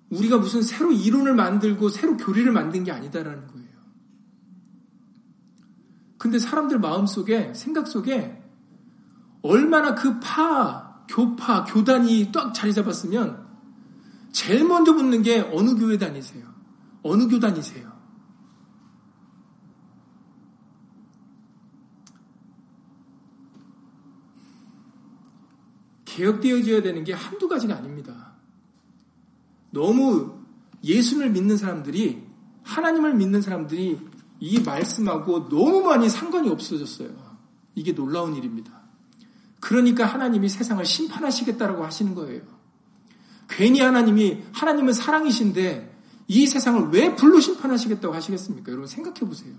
[0.09, 3.67] 우리가 무슨 새로 이론을 만들고 새로 교리를 만든 게 아니다라는 거예요.
[6.17, 8.41] 근데 사람들 마음 속에, 생각 속에
[9.41, 13.45] 얼마나 그 파, 교파, 교단이 딱 자리 잡았으면
[14.31, 16.45] 제일 먼저 묻는 게 어느 교회 다니세요?
[17.01, 17.92] 어느 교 다니세요?
[26.13, 28.33] 개혁되어져야 되는 게 한두 가지가 아닙니다.
[29.71, 30.39] 너무
[30.83, 32.23] 예수를 믿는 사람들이
[32.63, 33.99] 하나님을 믿는 사람들이
[34.39, 37.09] 이 말씀하고 너무 많이 상관이 없어졌어요.
[37.75, 38.71] 이게 놀라운 일입니다.
[39.59, 42.41] 그러니까 하나님이 세상을 심판하시겠다라고 하시는 거예요.
[43.49, 45.91] 괜히 하나님이 하나님은 사랑이신데
[46.27, 48.71] 이 세상을 왜 불로 심판하시겠다고 하시겠습니까?
[48.71, 49.53] 여러분 생각해 보세요.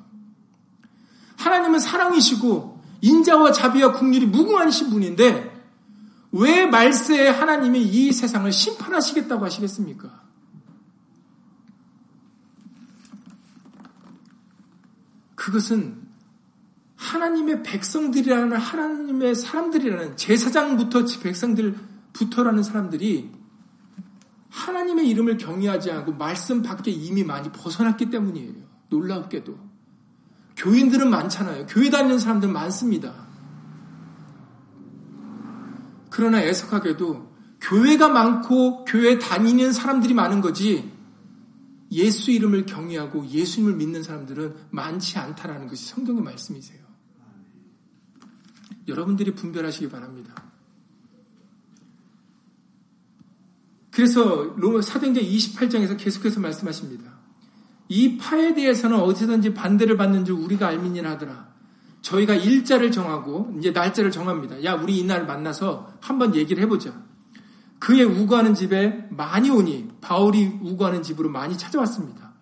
[1.37, 5.54] 하나님은 사랑이시고 인자와 자비와 국률이 무궁하신 분인데
[6.37, 10.25] 왜 말세에 하나님이 이 세상을 심판하시겠다고 하시겠습니까?
[15.37, 16.03] 그것은
[16.97, 23.31] 하나님의 백성들이라는 하나님의 사람들이라는 제사장부터 백성들부터라는 사람들이
[24.49, 28.55] 하나님의 이름을 경외하지 않고 말씀 밖에 이미 많이 벗어났기 때문이에요.
[28.89, 29.57] 놀랍게도.
[30.57, 31.67] 교인들은 많잖아요.
[31.67, 33.24] 교회 다니는 사람들 많습니다.
[36.15, 40.93] 그러나 애석하게도 교회가 많고 교회 다니는 사람들이 많은 거지
[41.91, 46.85] 예수 이름을 경외하고 예수님을 믿는 사람들은 많지 않다라는 것이 성경의 말씀이세요.
[48.87, 50.35] 여러분들이 분별하시기 바랍니다.
[53.91, 57.13] 그래서 로마 사도행전 28장에서 계속해서 말씀하십니다.
[57.89, 61.54] 이 파에 대해서는 어디서든지 반대를 받는 줄 우리가 알미니라 하더라.
[62.05, 64.63] 저희가 일자를 정하고 이제 날짜를 정합니다.
[64.63, 66.93] 야, 우리 이날 만나서 한번 얘기를 해보자.
[67.79, 72.33] 그의 우거하는 집에 많이 오니 바울이 우거하는 집으로 많이 찾아왔습니다.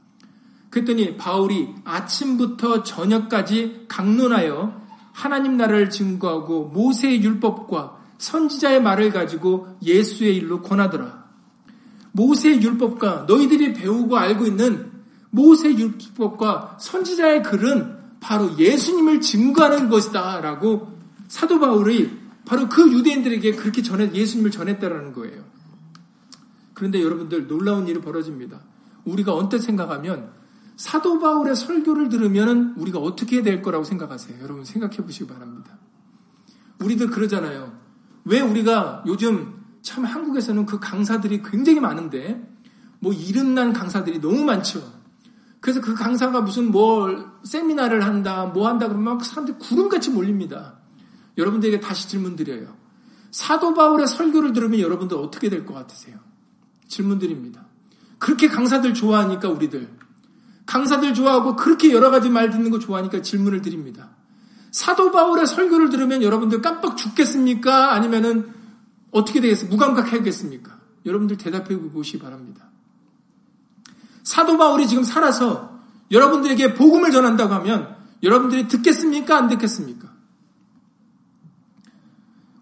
[0.71, 10.63] 그랬더니 바울이 아침부터 저녁까지 강론하여 하나님 나라를 증거하고 모세의 율법과 선지자의 말을 가지고 예수의 일로
[10.63, 11.23] 권하더라.
[12.13, 14.91] 모세의 율법과 너희들이 배우고 알고 있는
[15.31, 20.41] 모세 율법과 선지자의 글은 바로 예수님을 증거하는 것이다.
[20.41, 20.97] 라고
[21.29, 25.43] 사도 바울이 바로 그 유대인들에게 그렇게 전해, 예수님을 전했다라는 거예요.
[26.73, 28.61] 그런데 여러분들 놀라운 일이 벌어집니다.
[29.05, 30.31] 우리가 언뜻 생각하면
[30.77, 34.41] 사도 바울의 설교를 들으면 우리가 어떻게 될 거라고 생각하세요?
[34.41, 35.79] 여러분 생각해 보시기 바랍니다.
[36.81, 37.77] 우리들 그러잖아요.
[38.25, 42.49] 왜 우리가 요즘 참 한국에서는 그 강사들이 굉장히 많은데
[43.01, 45.02] 뭐 이름난 강사들이 너무 많죠.
[45.63, 50.75] 그래서 그 강사가 무슨 뭐 세미나를 한다, 뭐 한다 그러면 사람들이 구름같이 몰립니다.
[51.39, 52.77] 여러분들에게 다시 질문 드려요.
[53.31, 56.19] 사도 바울의 설교를 들으면 여러분들 어떻게 될 것 같으세요?
[56.89, 57.65] 질문 드립니다.
[58.19, 59.89] 그렇게 강사들 좋아하니까 우리들.
[60.67, 64.11] 강사들 좋아하고 그렇게 여러 가지 말 듣는 거 좋아하니까 질문을 드립니다.
[64.73, 67.93] 사도 바울의 설교를 들으면 여러분들 깜빡 죽겠습니까?
[67.93, 68.53] 아니면은
[69.13, 69.77] 어떻게 되겠습니까?
[69.77, 70.77] 무감각하겠습니까?
[71.07, 72.72] 여러분들 대답해 보시기 바랍니다.
[74.23, 75.81] 사도 바울이 지금 살아서
[76.11, 79.37] 여러분들에게 복음을 전한다고 하면 여러분들이 듣겠습니까?
[79.37, 80.13] 안 듣겠습니까?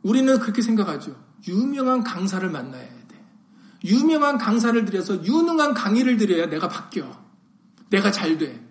[0.02, 1.14] 우리는 그렇게 생각하죠.
[1.48, 3.24] 유명한 강사를 만나야 돼.
[3.84, 7.20] 유명한 강사를 들여서 유능한 강의를 들여야 내가 바뀌어.
[7.90, 8.66] 내가 잘 돼.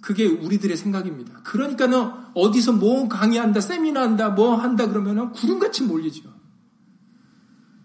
[0.00, 1.40] 그게 우리들의 생각입니다.
[1.42, 6.22] 그러니까 너 어디서 뭐 강의한다, 세미나 한다, 뭐 한다 그러면 구름같이 몰리죠.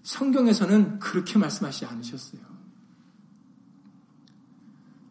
[0.04, 2.53] 성경에서는 그렇게 말씀하시지 않으셨어요.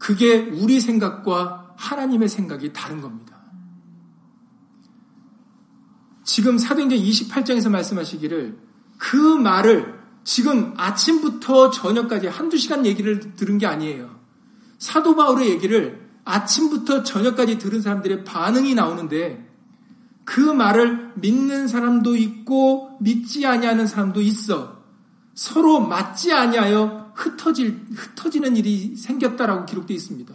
[0.03, 3.41] 그게 우리 생각과 하나님의 생각이 다른 겁니다.
[6.25, 8.59] 지금 사도행전 28장에서 말씀하시기를
[8.99, 14.19] 그 말을 지금 아침부터 저녁까지 한두 시간 얘기를 들은 게 아니에요.
[14.79, 19.49] 사도 바울의 얘기를 아침부터 저녁까지 들은 사람들의 반응이 나오는데
[20.25, 24.83] 그 말을 믿는 사람도 있고 믿지 아니하는 사람도 있어.
[25.35, 30.35] 서로 맞지 아니하여 흩어질, 흩어지는 일이 생겼다라고 기록되어 있습니다.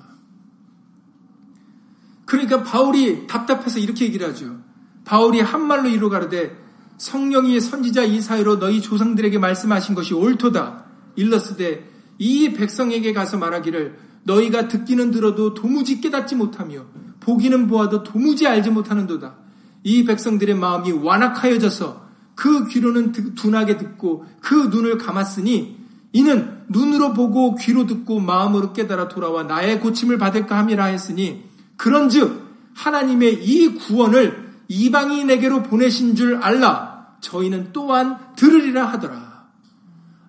[2.25, 4.59] 그러니까 바울이 답답해서 이렇게 얘기를 하죠.
[5.05, 6.57] 바울이 한말로 이루 가르되
[6.97, 10.85] 성령이 선지자 이사회로 너희 조상들에게 말씀하신 것이 옳도다.
[11.15, 16.85] 일렀으되 이 백성에게 가서 말하기를 너희가 듣기는 들어도 도무지 깨닫지 못하며
[17.21, 19.35] 보기는 보아도 도무지 알지 못하는도다.
[19.83, 25.77] 이 백성들의 마음이 완악하여져서 그 귀로는 둔하게 듣고 그 눈을 감았으니
[26.13, 31.43] 이는 눈으로 보고 귀로 듣고 마음으로 깨달아 돌아와 나의 고침을 받을까 함이라 했으니
[31.77, 39.47] 그런즉 하나님의 이 구원을 이방인에게로 보내신 줄 알라 저희는 또한 들으리라 하더라.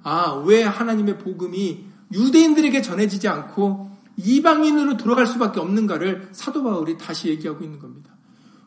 [0.02, 7.62] 아, 왜 하나님의 복음이 유대인들에게 전해지지 않고 이방인으로 돌아갈 수밖에 없는가를 사도 바울이 다시 얘기하고
[7.62, 8.10] 있는 겁니다.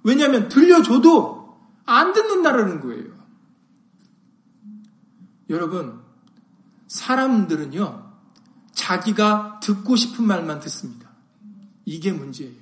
[0.04, 3.22] 왜냐하면 들려줘도 안 듣는다라는 거예요.
[5.50, 6.01] 여러분,
[6.92, 8.12] 사람들은요,
[8.74, 11.10] 자기가 듣고 싶은 말만 듣습니다.
[11.86, 12.60] 이게 문제예요.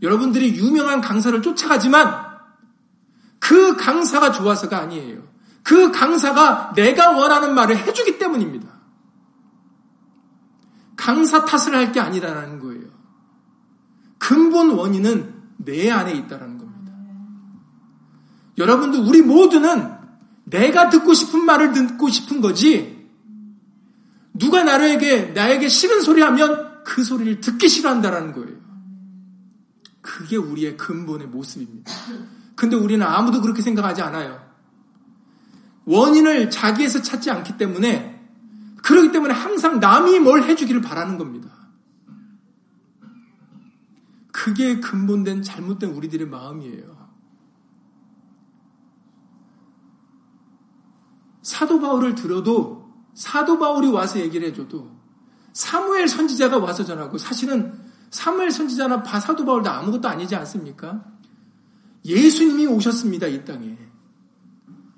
[0.00, 2.28] 여러분들이 유명한 강사를 쫓아가지만
[3.40, 5.24] 그 강사가 좋아서가 아니에요.
[5.64, 8.68] 그 강사가 내가 원하는 말을 해주기 때문입니다.
[10.96, 12.86] 강사 탓을 할 게 아니라는 거예요.
[14.18, 16.92] 근본 원인은 내 안에 있다는 겁니다.
[18.56, 19.96] 여러분들, 우리 모두는
[20.44, 22.97] 내가 듣고 싶은 말을 듣고 싶은 거지,
[24.38, 28.56] 누가 나에게 나에게 싫은 소리 하면 그 소리를 듣기 싫어한다라는 거예요.
[30.00, 31.92] 그게 우리의 근본의 모습입니다.
[32.56, 34.48] 근데 우리는 아무도 그렇게 생각하지 않아요.
[35.84, 38.18] 원인을 자기에서 찾지 않기 때문에
[38.82, 41.48] 그렇기 때문에 항상 남이 뭘 해주기를 바라는 겁니다.
[44.32, 46.96] 그게 근본된 잘못된 우리들의 마음이에요.
[51.42, 52.77] 사도 바울을 들어도
[53.18, 54.88] 사도 바울이 와서 얘기를 해줘도
[55.52, 57.76] 사무엘 선지자가 와서 전하고 사실은
[58.10, 61.04] 사무엘 선지자나 사도 바울도 아무것도 아니지 않습니까?
[62.04, 63.76] 예수님이 오셨습니다, 이 땅에.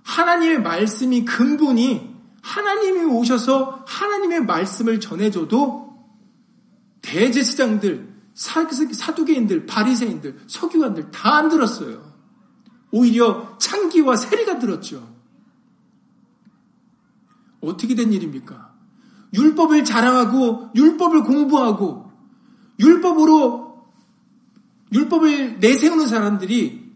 [0.02, 6.06] 하나님의 말씀이 근본이 하나님이 오셔서 하나님의 말씀을 전해줘도
[7.00, 12.12] 대제사장들, 사두개인들, 바리새인들, 서기관들 다 안 들었어요.
[12.90, 15.19] 오히려 창기와 세리가 들었죠.
[17.60, 18.74] 어떻게 된 일입니까?
[19.34, 22.10] 율법을 자랑하고 율법을 공부하고
[22.78, 23.86] 율법으로
[24.92, 26.90] 율법을 내세우는 사람들이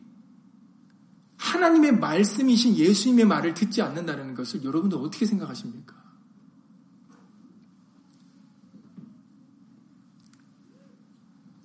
[1.36, 5.94] 하나님의 말씀이신 예수님의 말을 듣지 않는다는 것을 여러분들 어떻게 생각하십니까?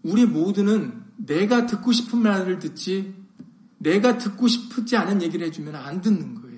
[0.03, 3.15] 우리 모두는 내가 듣고 싶은 말을 듣지
[3.77, 6.48] 내가 듣고 싶지 않은 얘기를 해주면 안 듣는 거예요.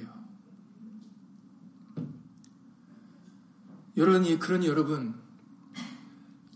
[4.02, 5.14] 여러분이 그러니 여러분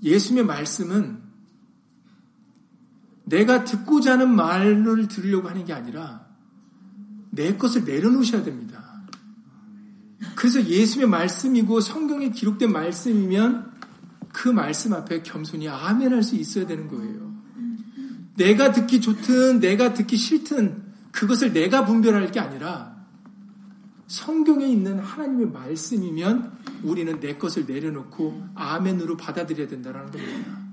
[0.02, 1.22] 예수님의 말씀은
[3.26, 6.26] 내가 듣고자 하는 말을 들으려고 하는 게 아니라
[7.30, 8.84] 내 것을 내려놓으셔야 됩니다.
[10.36, 13.74] 그래서 예수님의 말씀이고 성경에 기록된 말씀이면
[14.34, 17.34] 그 말씀 앞에 겸손히 아멘 할 수 있어야 되는 거예요.
[18.38, 22.95] 내가 듣기 좋든 내가 듣기 싫든 그것을 내가 분별할 게 아니라
[24.08, 30.66] 성경에 있는 하나님의 말씀이면 우리는 내 것을 내려놓고 아멘으로 받아들여야 된다는 겁니다.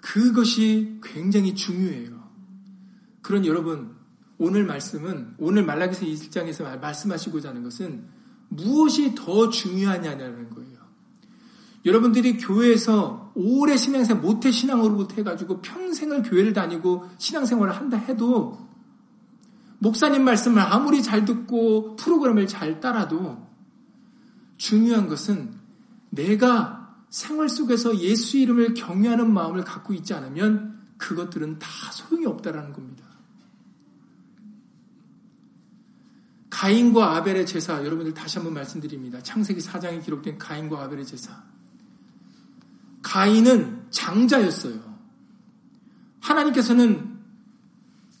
[0.00, 2.20] 그것이 굉장히 중요해요.
[3.22, 3.94] 그런 여러분,
[4.38, 8.08] 오늘 말씀은, 오늘 말라기서 1장에서 말씀하시고자 하는 것은
[8.48, 10.69] 무엇이 더 중요하냐는 거예요.
[11.84, 18.58] 여러분들이 교회에서 오래 신앙생활, 모태 신앙으로부터 해가지고 평생을 교회를 다니고 신앙생활을 한다 해도
[19.78, 23.48] 목사님 말씀을 아무리 잘 듣고 프로그램을 잘 따라도
[24.58, 25.54] 중요한 것은
[26.10, 33.04] 내가 생활 속에서 예수 이름을 경외하는 마음을 갖고 있지 않으면 그것들은 다 소용이 없다라는 겁니다.
[36.50, 39.22] 가인과 아벨의 제사 여러분들 다시 한번 말씀드립니다.
[39.22, 41.49] 창세기 4장에 기록된 가인과 아벨의 제사.
[43.02, 44.78] 가인은 장자였어요.
[46.20, 47.18] 하나님께서는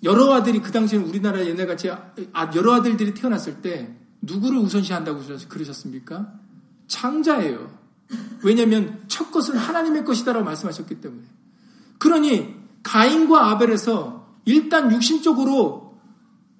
[0.02, 6.32] 여러 아들이 그 당시에 우리나라 옛날같이 아, 여러 아들들이 태어났을 때 누구를 우선시한다고 그러셨습니까?
[6.86, 7.78] 장자예요.
[8.42, 11.22] 왜냐하면 첫 것은 하나님의 것이다라고 말씀하셨기 때문에.
[11.98, 15.98] 그러니 가인과 아벨에서 일단 육신적으로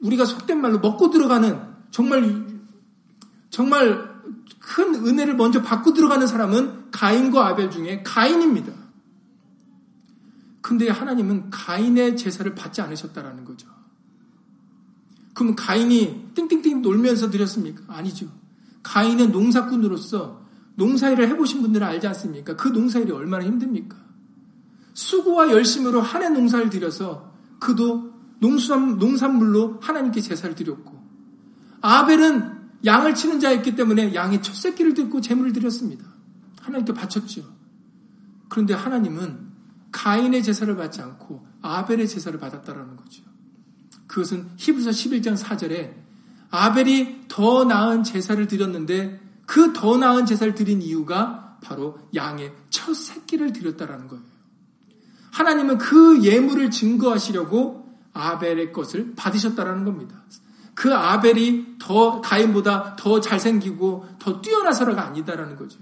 [0.00, 1.60] 우리가 속된 말로 먹고 들어가는
[1.90, 2.46] 정말
[3.48, 4.10] 정말
[4.60, 8.74] 큰 은혜를 먼저 받고 들어가는 사람은 가인과 아벨 중에 가인입니다.
[10.60, 13.66] 근데 하나님은 가인의 제사를 받지 않으셨다라는 거죠.
[15.32, 17.82] 그럼 가인이 띵띵띵 놀면서 드렸습니까?
[17.88, 18.28] 아니죠.
[18.82, 20.42] 가인은 농사꾼으로서
[20.74, 22.56] 농사일을 해보신 분들은 알지 않습니까?
[22.56, 23.96] 그 농사일이 얼마나 힘듭니까?
[24.92, 31.02] 수고와 열심으로 한 해 농사를 들여서 그도 농수산, 농산물로 하나님께 제사를 드렸고
[31.80, 36.19] 아벨은 양을 치는 자였기 때문에 양의 첫 새끼를 듣고 제물을 드렸습니다.
[36.60, 37.42] 하나님께 바쳤죠.
[38.48, 39.50] 그런데 하나님은
[39.92, 43.22] 가인의 제사를 받지 않고 아벨의 제사를 받았다라는 거죠.
[44.06, 45.94] 그것은 히브리서 11장 4절에
[46.50, 53.52] 아벨이 더 나은 제사를 드렸는데 그 더 나은 제사를 드린 이유가 바로 양의 첫 새끼를
[53.52, 54.24] 드렸다라는 거예요.
[55.32, 60.22] 하나님은 그 예물을 증거하시려고 아벨의 것을 받으셨다라는 겁니다.
[60.74, 65.78] 그 아벨이 더 가인보다 더 잘생기고 더 뛰어나서라가 아니다라는 거죠.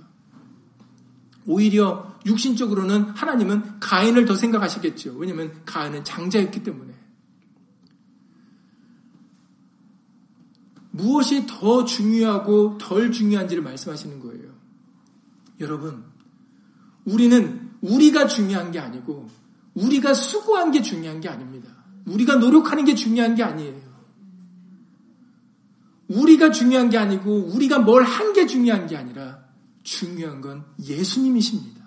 [1.49, 5.14] 오히려 육신적으로는 하나님은 가인을 더 생각하시겠죠.
[5.16, 6.92] 왜냐하면 가인은 장자였기 때문에.
[10.90, 14.53] 무엇이 더 중요하고 덜 중요한지를 말씀하시는 거예요.
[15.61, 16.05] 여러분,
[17.07, 19.30] 우리는 우리가 중요한 게 아니고
[19.72, 21.70] 우리가 수고한 게 중요한 게 아닙니다.
[22.05, 23.88] 우리가 노력하는 게 중요한 게 아니에요.
[26.09, 29.47] 우리가 중요한 게 아니고 우리가 뭘 한 게 중요한 게 아니라
[29.89, 31.82] 중요한 건 예수님이십니다.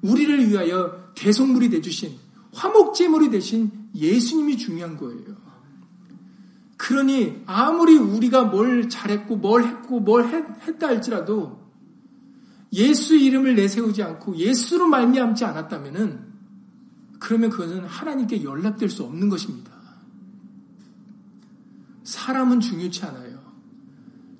[0.00, 2.16] 우리를 위하여 대속물이 되주신
[2.52, 5.42] 화목제물이 되신 예수님이 중요한 거예요.
[6.76, 11.60] 그러니 아무리 우리가 뭘 잘했고 뭘 했고 뭘 했다 할지라도
[12.72, 16.32] 예수 이름을 내세우지 않고 예수로 말미암지 않았다면은
[17.18, 19.72] 그러면 그것은 하나님께 연락될 수 없는 것입니다.
[22.04, 23.42] 사람은 중요치 않아요.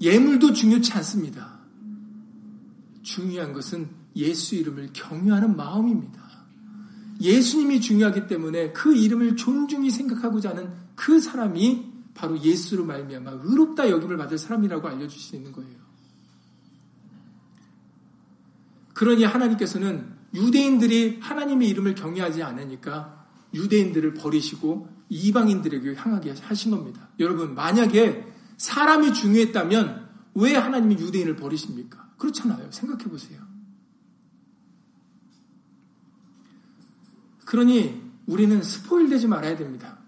[0.00, 1.61] 예물도 중요치 않습니다.
[3.02, 6.20] 중요한 것은 예수 이름을 경유하는 마음입니다.
[7.20, 14.16] 예수님이 중요하기 때문에 그 이름을 존중히 생각하고자 하는 그 사람이 바로 예수로 말미암아 의롭다 여김을
[14.16, 15.82] 받을 사람이라고 알려주시는 거예요.
[18.94, 27.08] 그러니 하나님께서는 유대인들이 하나님의 이름을 경외하지 않으니까 유대인들을 버리시고 이방인들에게 향하게 하신 겁니다.
[27.18, 28.26] 여러분, 만약에
[28.56, 32.11] 사람이 중요했다면 왜 하나님이 유대인을 버리십니까?
[32.22, 32.70] 그렇잖아요.
[32.70, 33.40] 생각해 보세요.
[37.44, 39.98] 그러니 우리는 스포일 되지 말아야 됩니다.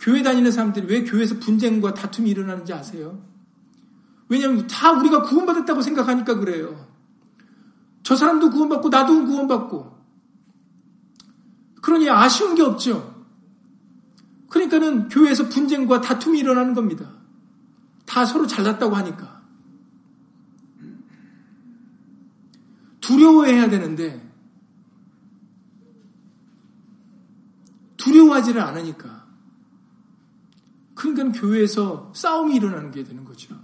[0.00, 3.22] 교회 다니는 사람들이 왜 교회에서 분쟁과 다툼이 일어나는지 아세요?
[4.28, 6.88] 왜냐하면 다 우리가 구원받았다고 생각하니까 그래요.
[8.02, 9.96] 저 사람도 구원받고 나도 구원받고.
[11.82, 13.24] 그러니 아쉬운 게 없죠.
[14.50, 17.12] 그러니까는 교회에서 분쟁과 다툼이 일어나는 겁니다.
[18.04, 19.35] 다 서로 잘났다고 하니까.
[23.06, 24.20] 두려워해야 되는데
[27.96, 29.26] 두려워하지를 않으니까.
[30.94, 33.54] 그러니까 교회에서 싸움이 일어나는 게 되는 거죠.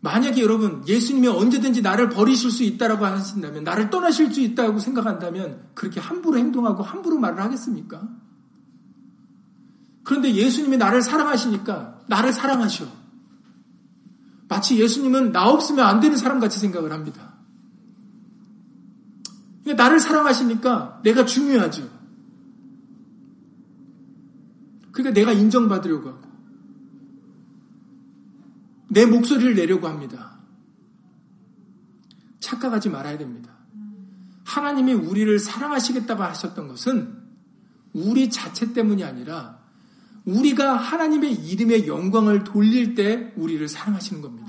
[0.00, 6.00] 만약에 여러분 예수님이 언제든지 나를 버리실 수 있다라고 하신다면 나를 떠나실 수 있다고 생각한다면 그렇게
[6.00, 8.08] 함부로 행동하고 함부로 말을 하겠습니까?
[10.04, 13.01] 그런데 예수님이 나를 사랑하시니까 나를 사랑하셔.
[14.52, 17.32] 마치 예수님은 나 없으면 안 되는 사람 같이 생각을 합니다.
[19.62, 21.88] 그러니까 나를 사랑하시니까 내가 중요하죠.
[24.92, 26.20] 그러니까 내가 인정받으려고 하고
[28.90, 30.38] 내 목소리를 내려고 합니다.
[32.40, 33.54] 착각하지 말아야 됩니다.
[34.44, 37.22] 하나님이 우리를 사랑하시겠다고 하셨던 것은
[37.94, 39.62] 우리 자체 때문이 아니라
[40.26, 44.41] 우리가 하나님의 이름의 영광을 돌릴 때 우리를 사랑하시는 겁니다.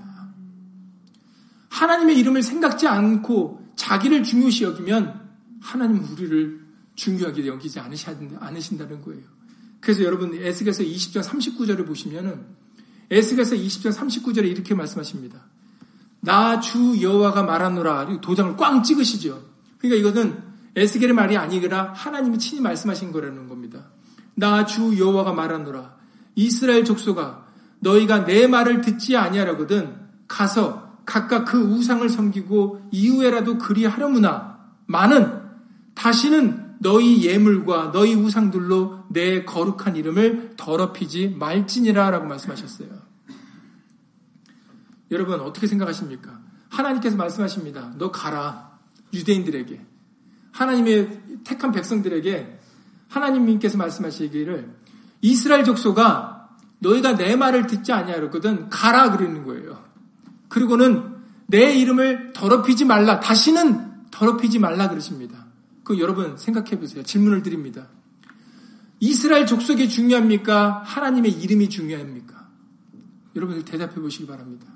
[1.74, 5.22] 하나님의 이름을 생각지 않고 자기를 중요시 여기면
[5.60, 6.62] 하나님은 우리를
[6.96, 9.24] 중요하게 여기지 않으신다는 거예요.
[9.80, 12.46] 그래서 여러분 에스겔서 20장 39절을 보시면은
[13.10, 15.46] 에스겔서 20장 39절에 이렇게 말씀하십니다.
[16.20, 19.44] 나 주 여호와가 말하노라 도장을 꽝 찍으시죠.
[19.80, 20.44] 그러니까 이것은
[20.76, 23.88] 에스겔의 말이 아니라 하나님이 친히 말씀하신 거라는 겁니다.
[24.36, 25.96] 나 주 여호와가 말하노라
[26.36, 27.48] 이스라엘 족속아
[27.80, 29.96] 너희가 내 말을 듣지 아니하라거든
[30.28, 35.42] 가서 각각 그 우상을 섬기고 이후에라도 그리하려무나 많은
[35.96, 42.90] 다시는 너희 예물과 너희 우상들로 내 거룩한 이름을 더럽히지 말지니라 라고 말씀하셨어요.
[45.12, 46.40] 여러분 어떻게 생각하십니까?
[46.70, 47.94] 하나님께서 말씀하십니다.
[47.98, 48.80] 너 가라.
[49.14, 49.86] 유대인들에게.
[50.52, 52.60] 하나님의 택한 백성들에게
[53.10, 54.74] 하나님께서 말씀하시기를
[55.22, 56.50] 이스라엘 족소가
[56.80, 59.83] 너희가 내 말을 듣지 아니하거든 가라 그러는 거예요.
[60.54, 61.16] 그리고는
[61.48, 63.20] 내 이름을 더럽히지 말라.
[63.20, 65.48] 다시는 더럽히지 말라 그러십니다.
[65.84, 67.02] 그 여러분 생각해 보세요.
[67.02, 67.88] 질문을 드립니다.
[69.00, 70.84] 이스라엘 족속이 중요합니까?
[70.86, 72.50] 하나님의 이름이 중요합니까?
[73.36, 74.68] 여러분들 대답해 보시기 바랍니다.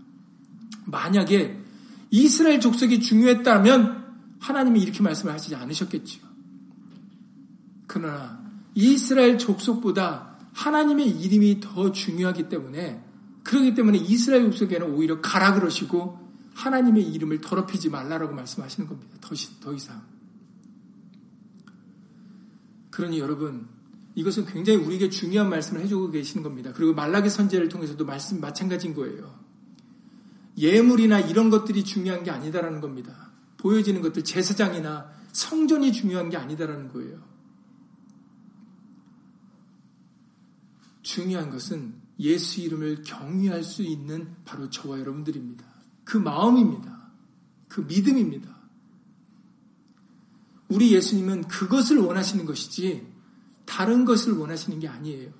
[0.85, 1.61] 만약에
[2.09, 4.05] 이스라엘 족속이 중요했다면
[4.39, 6.23] 하나님이 이렇게 말씀을 하시지 않으셨겠지요.
[7.85, 8.41] 그러나
[8.73, 13.06] 이스라엘 족속보다 하나님의 이름이 더 중요하기 때문에
[13.47, 16.19] 그렇기 때문에 이스라엘 족속에는 오히려 가라 그러시고
[16.53, 19.17] 하나님의 이름을 더럽히지 말라라고 말씀하시는 겁니다.
[19.21, 20.03] 더, 더 이상.
[22.91, 23.67] 그러니 여러분
[24.15, 26.73] 이것은 굉장히 우리에게 중요한 말씀을 해주고 계시는 겁니다.
[26.75, 29.39] 그리고 말라기 선제를 통해서도 말씀 마찬가지인 거예요.
[30.57, 33.31] 예물이나 이런 것들이 중요한 게 아니다라는 겁니다.
[33.57, 37.21] 보여지는 것들 제사장이나 성전이 중요한 게 아니다라는 거예요.
[41.03, 45.65] 중요한 것은 예수 이름을 경외할 수 있는 바로 저와 여러분들입니다.
[46.03, 47.11] 그 마음입니다.
[47.67, 48.57] 그 믿음입니다.
[50.69, 53.07] 우리 예수님은 그것을 원하시는 것이지
[53.65, 55.31] 다른 것을 원하시는 게 아니에요.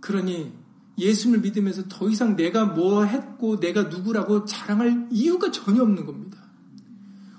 [0.00, 0.52] 그러니
[0.98, 6.38] 예수를 믿으면서 더 이상 내가 뭐 했고 내가 누구라고 자랑할 이유가 전혀 없는 겁니다.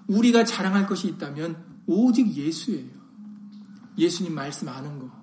[0.07, 2.89] 우리가 자랑할 것이 있다면 오직 예수예요.
[3.97, 5.22] 예수님 말씀 아는 거.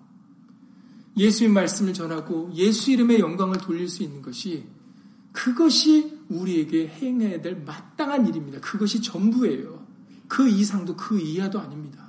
[1.20, 4.66] 예수님 말씀을 전하고 예수 이름의 영광을 돌릴 수 있는 것이
[5.32, 8.58] 그것이 우리에게 행해야 될 마땅한 일입니다.
[8.60, 9.86] 그것이 전부예요.
[10.28, 12.08] 그 이상도 그 이하도 아닙니다.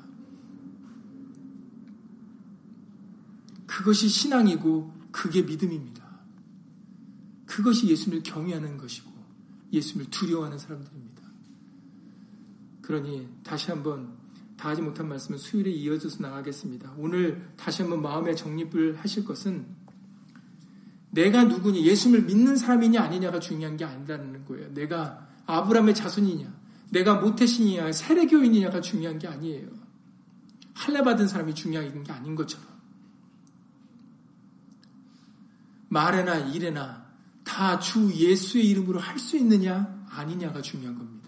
[3.68, 6.02] 그것이 신앙이고 그게 믿음입니다.
[7.46, 9.12] 그것이 예수님을 경외하는 것이고
[9.74, 11.22] 예수님을 두려워하는 사람들입니다.
[12.82, 14.21] 그러니 다시 한번
[14.62, 16.94] 다 하지 못한 말씀은 수요일에 이어져서 나가겠습니다.
[16.96, 19.66] 오늘 다시 한번 마음의 정립을 하실 것은
[21.10, 24.72] 내가 누구니 예수님을 믿는 사람이냐 아니냐가 중요한 게 아니라는 거예요.
[24.76, 26.54] 내가 아브라함의 자손이냐,
[26.92, 29.68] 내가 모태신이냐, 세례교인이냐가 중요한 게 아니에요.
[30.76, 32.68] 할례 받은 사람이 중요한 게 아닌 것처럼.
[35.90, 37.04] 말에나 일에나
[37.44, 41.21] 다 주 예수의 이름으로 할 수 있느냐 아니냐가 중요한 겁니다.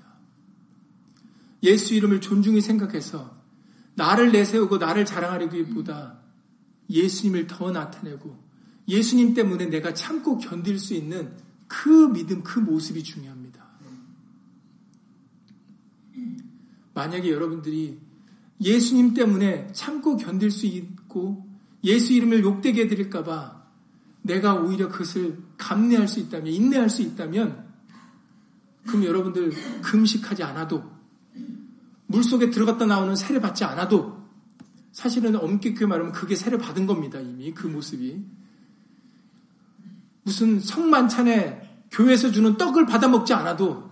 [1.63, 3.41] 예수 이름을 존중히 생각해서
[3.95, 6.19] 나를 내세우고 나를 자랑하기보다
[6.89, 8.37] 예수님을 더 나타내고
[8.87, 11.37] 예수님 때문에 내가 참고 견딜 수 있는
[11.67, 13.63] 그 믿음, 그 모습이 중요합니다.
[16.93, 17.99] 만약에 여러분들이
[18.61, 21.47] 예수님 때문에 참고 견딜 수 있고
[21.83, 23.63] 예수 이름을 욕되게 해드릴까봐
[24.23, 27.65] 내가 오히려 그것을 감내할 수 있다면, 인내할 수 있다면,
[28.87, 29.51] 그럼 여러분들
[29.81, 30.83] 금식하지 않아도,
[32.13, 34.21] 물 속에 들어갔다 나오는 세례 받지 않아도,
[34.91, 38.23] 사실은 엄격히 말하면 그게 세례 받은 겁니다, 이미 그 모습이.
[40.21, 43.91] 무슨 성만찬에 교회에서 주는 떡을 받아 먹지 않아도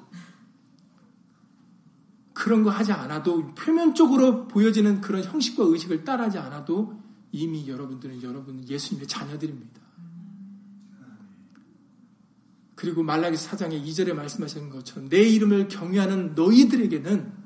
[2.33, 6.99] 그런 거 하지 않아도 표면적으로 보여지는 그런 형식과 의식을 따라하지 않아도
[7.31, 9.81] 이미 여러분들은 여러분 예수님의 자녀들입니다.
[12.75, 17.40] 그리고 말라기 사장의 2절에 말씀하신 것처럼 내 이름을 경외하는 너희들에게는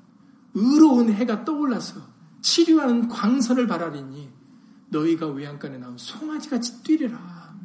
[0.56, 2.02] 의로운 해가 떠올라서
[2.42, 4.30] 치료하는 광선을 바라리니
[4.90, 7.56] 너희가 외양간에 나온 송아지같이 뛰리라.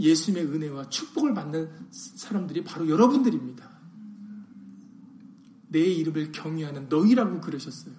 [0.00, 3.70] 예수님의 은혜와 축복을 받는 사람들이 바로 여러분들입니다.
[5.68, 7.94] 내 이름을 경외하는 너희라고 그러셨어요.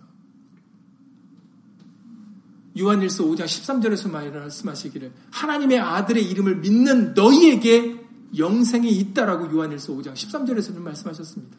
[2.77, 8.03] 요한일서 5장 13절에서 말씀하시기를 하나님의 아들의 이름을 믿는 너희에게
[8.37, 11.57] 영생이 있다라고 요한일서 5장 13절에서는 말씀하셨습니다.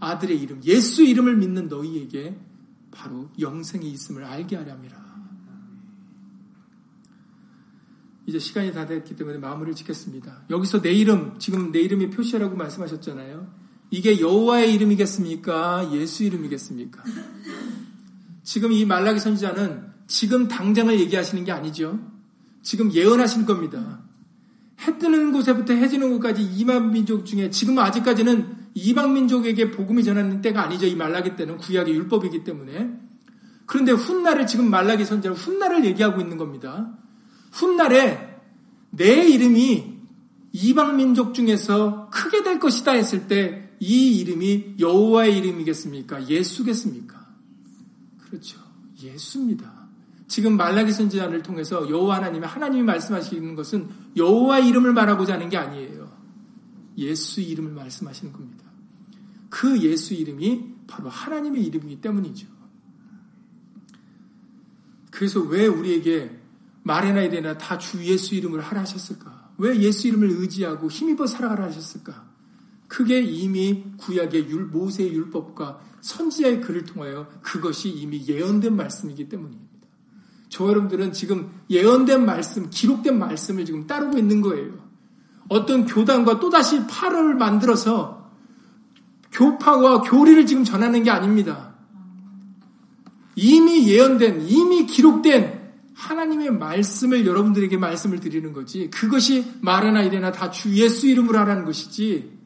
[0.00, 2.36] 아들의 이름, 예수 이름을 믿는 너희에게
[2.90, 5.10] 바로 영생이 있음을 알게 함이라.
[8.26, 10.44] 이제 시간이 다 됐기 때문에 마무리를 짓겠습니다.
[10.50, 13.52] 여기서 내 이름, 지금 내 이름이 표시하라고 말씀하셨잖아요.
[13.90, 15.92] 이게 여호와의 이름이겠습니까?
[15.92, 17.02] 예수 이름이겠습니까?
[18.42, 21.98] 지금 이 말라기 선지자는 지금 당장을 얘기하시는 게 아니죠.
[22.62, 23.99] 지금 예언하신 겁니다.
[24.80, 30.40] 해 뜨는 곳에부터 해 지는 곳까지 이방 민족 중에 지금 아직까지는 이방 민족에게 복음이 전하는
[30.40, 30.86] 때가 아니죠.
[30.86, 32.90] 이 말라기 때는 구약의 율법이기 때문에.
[33.66, 36.96] 그런데 훗날에 지금 말라기 선지자는 훗날을 얘기하고 있는 겁니다.
[37.52, 38.40] 훗날에
[38.90, 40.00] 내 이름이
[40.52, 46.28] 이방 민족 중에서 크게 될 것이다 했을 때 이 이름이 여호와의 이름이겠습니까?
[46.28, 47.26] 예수겠습니까?
[48.20, 48.60] 그렇죠.
[49.02, 49.79] 예수입니다.
[50.30, 56.08] 지금 말라기 선지자를 통해서 여호와 하나님의 하나님이 말씀하시는 것은 여호와의 이름을 말하고자 하는 게 아니에요.
[56.98, 58.64] 예수 이름을 말씀하시는 겁니다.
[59.48, 62.46] 그 예수 이름이 바로 하나님의 이름이기 때문이죠.
[65.10, 66.40] 그래서 왜 우리에게
[66.84, 69.54] 말이나 이래나 다 주 예수 이름을 하라 하셨을까?
[69.58, 72.30] 왜 예수 이름을 의지하고 힘입어 살아가라 하셨을까?
[72.86, 79.69] 그게 이미 구약의 율, 모세의 율법과 선지자의 글을 통하여 그것이 이미 예언된 말씀이기 때문입니다.
[80.50, 84.72] 저 여러분들은 지금 예언된 말씀, 기록된 말씀을 지금 따르고 있는 거예요.
[85.48, 88.30] 어떤 교단과 또다시 파를 만들어서
[89.32, 91.74] 교파와 교리를 지금 전하는 게 아닙니다.
[93.36, 95.60] 이미 예언된, 이미 기록된
[95.94, 98.90] 하나님의 말씀을 여러분들에게 말씀을 드리는 거지.
[98.90, 102.38] 그것이 말하나 이래나 다 주 예수 이름으로 하라는 것이지.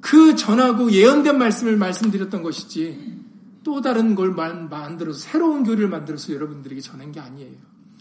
[0.00, 3.19] 그 전하고 예언된 말씀을 말씀드렸던 것이지.
[3.62, 7.56] 또 다른 걸 만들어서 새로운 교리를 만들어서 여러분들에게 전한 게 아니에요.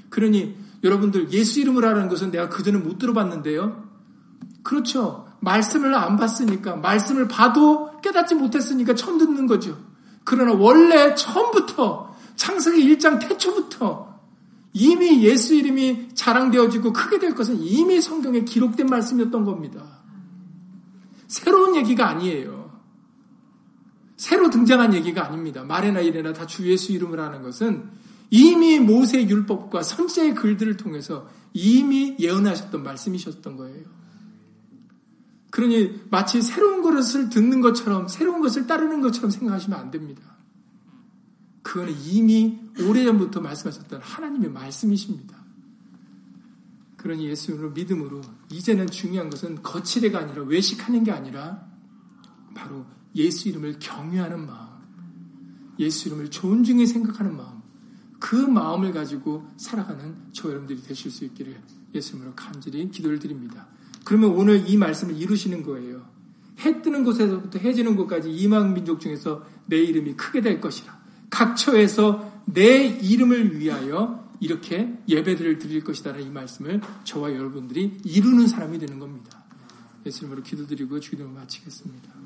[0.10, 3.88] 그러니 여러분들 예수 이름으로 하라는 것은 내가 그전에 못 들어봤는데요.
[4.64, 5.28] 그렇죠.
[5.42, 9.78] 말씀을 안 봤으니까 말씀을 봐도 깨닫지 못했으니까 처음 듣는 거죠.
[10.24, 14.10] 그러나 원래 처음부터 창세기 1장 태초부터
[14.74, 19.84] 이미 예수 이름이 자랑되어지고 크게 될 것은 이미 성경에 기록된 말씀이었던 겁니다.
[21.28, 22.59] 새로운 얘기가 아니에요.
[24.20, 25.64] 새로 등장한 얘기가 아닙니다.
[25.64, 27.90] 말이나 이래나 다 주 예수 이름을 하는 것은
[28.30, 33.86] 이미 모세 율법과 선지의 글들을 통해서 이미 예언하셨던 말씀이셨던 거예요.
[35.52, 40.22] 그러니 마치 새로운 것을 듣는 것처럼 새로운 것을 따르는 것처럼 생각하시면 안 됩니다.
[41.62, 45.38] 그거는 이미 오래전부터 말씀하셨던 하나님의 말씀이십니다.
[46.98, 48.20] 그러니 예수님으로 믿음으로
[48.52, 51.66] 이제는 중요한 것은 거칠애가 아니라 외식하는 게 아니라
[52.54, 52.86] 바로
[53.16, 54.68] 예수 이름을 경외하는 마음,
[55.80, 57.60] 예수 이름을 존중히 생각하는 마음,
[58.20, 61.56] 그 마음을 가지고 살아가는 저 여러분들이 되실 수 있기를
[61.96, 63.68] 예수님으로 간절히 기도를 드립니다.
[64.04, 66.06] 그러면 오늘 이 말씀을 이루시는 거예요.
[66.60, 71.00] 해 뜨는 곳에서부터 해 지는 곳까지 이방 민족 중에서 내 이름이 크게 될 것이라.
[71.30, 78.80] 각 처에서 내 이름을 위하여 이렇게 예배들을 드릴 것이다라는 이 말씀을 저와 여러분들이 이루는 사람이
[78.80, 79.44] 되는 겁니다.
[80.06, 82.19] 예수님으로 기도드리고 주기도를 마치겠습니다.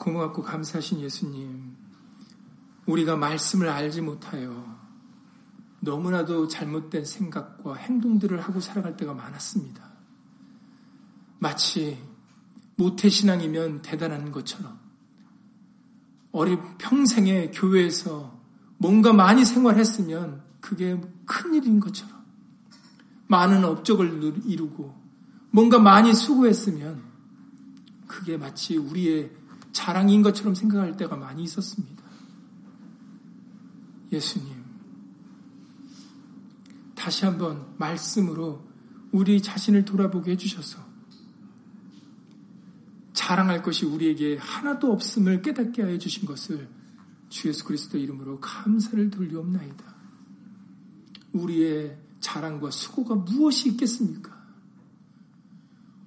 [0.00, 1.76] 고맙고 감사하신 예수님,
[2.86, 4.80] 우리가 말씀을 알지 못하여
[5.80, 9.90] 너무나도 잘못된 생각과 행동들을 하고 살아갈 때가 많았습니다.
[11.38, 12.02] 마치
[12.76, 14.78] 모태신앙이면 대단한 것처럼
[16.32, 18.40] 어린 평생에 교회에서
[18.78, 22.24] 뭔가 많이 생활했으면 그게 큰일인 것처럼
[23.26, 24.98] 많은 업적을 이루고
[25.50, 27.02] 뭔가 많이 수고했으면
[28.06, 29.39] 그게 마치 우리의
[29.72, 32.02] 자랑인 것처럼 생각할 때가 많이 있었습니다.
[34.12, 34.64] 예수님,
[36.94, 38.68] 다시 한번 말씀으로
[39.12, 40.90] 우리 자신을 돌아보게 해주셔서
[43.12, 46.68] 자랑할 것이 우리에게 하나도 없음을 깨닫게 하여 주신 것을
[47.28, 49.94] 주 예수 그리스도 이름으로 감사를 돌리옵나이다.
[51.32, 54.38] 우리의 자랑과 수고가 무엇이 있겠습니까?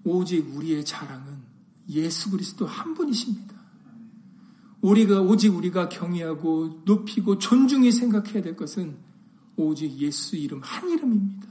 [0.03, 1.52] 오직 우리의 자랑은
[1.89, 3.53] 예수 그리스도 한 분이십니다.
[4.81, 8.97] 우리가 오직 우리가 경외하고 높이고 존중히 생각해야 될 것은
[9.55, 11.47] 오직 예수 이름 한 이름입니다.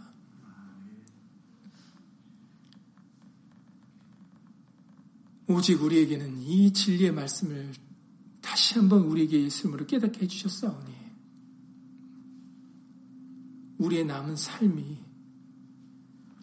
[5.47, 7.73] 오직 우리에게는 이 진리의 말씀을
[8.41, 10.93] 다시 한번 우리에게 예수님으로 깨닫게 해주셨사오니
[13.79, 14.99] 우리의 남은 삶이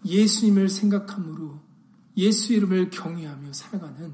[0.05, 1.68] 예수님을 생각함으로
[2.20, 4.13] 예수 이름을 경외하며 살아가는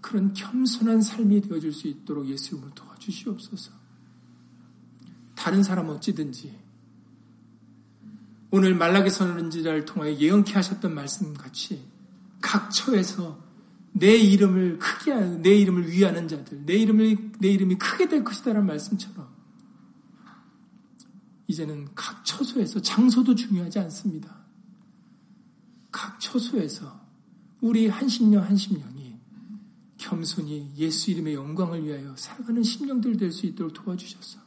[0.00, 3.70] 그런 겸손한 삶이 되어질 수 있도록 예수 이름을 도와주시옵소서.
[5.36, 6.60] 다른 사람 어찌든지
[8.50, 11.86] 오늘 말라기 선언지를 통하여 예언케 하셨던 말씀 같이
[12.40, 13.40] 각 처에서
[13.92, 19.32] 내 이름을 크게 내 이름을 위하는 자들, 내 이름을 내 이름이 크게 될 것이다라는 말씀처럼
[21.46, 24.42] 이제는 각 처소에서 장소도 중요하지 않습니다.
[25.92, 27.01] 각 처소에서
[27.62, 29.16] 우리 한심령 한심령이
[29.96, 34.40] 겸손히 예수 이름의 영광을 위하여 살아가는 심령들 될 수 있도록 도와주셔서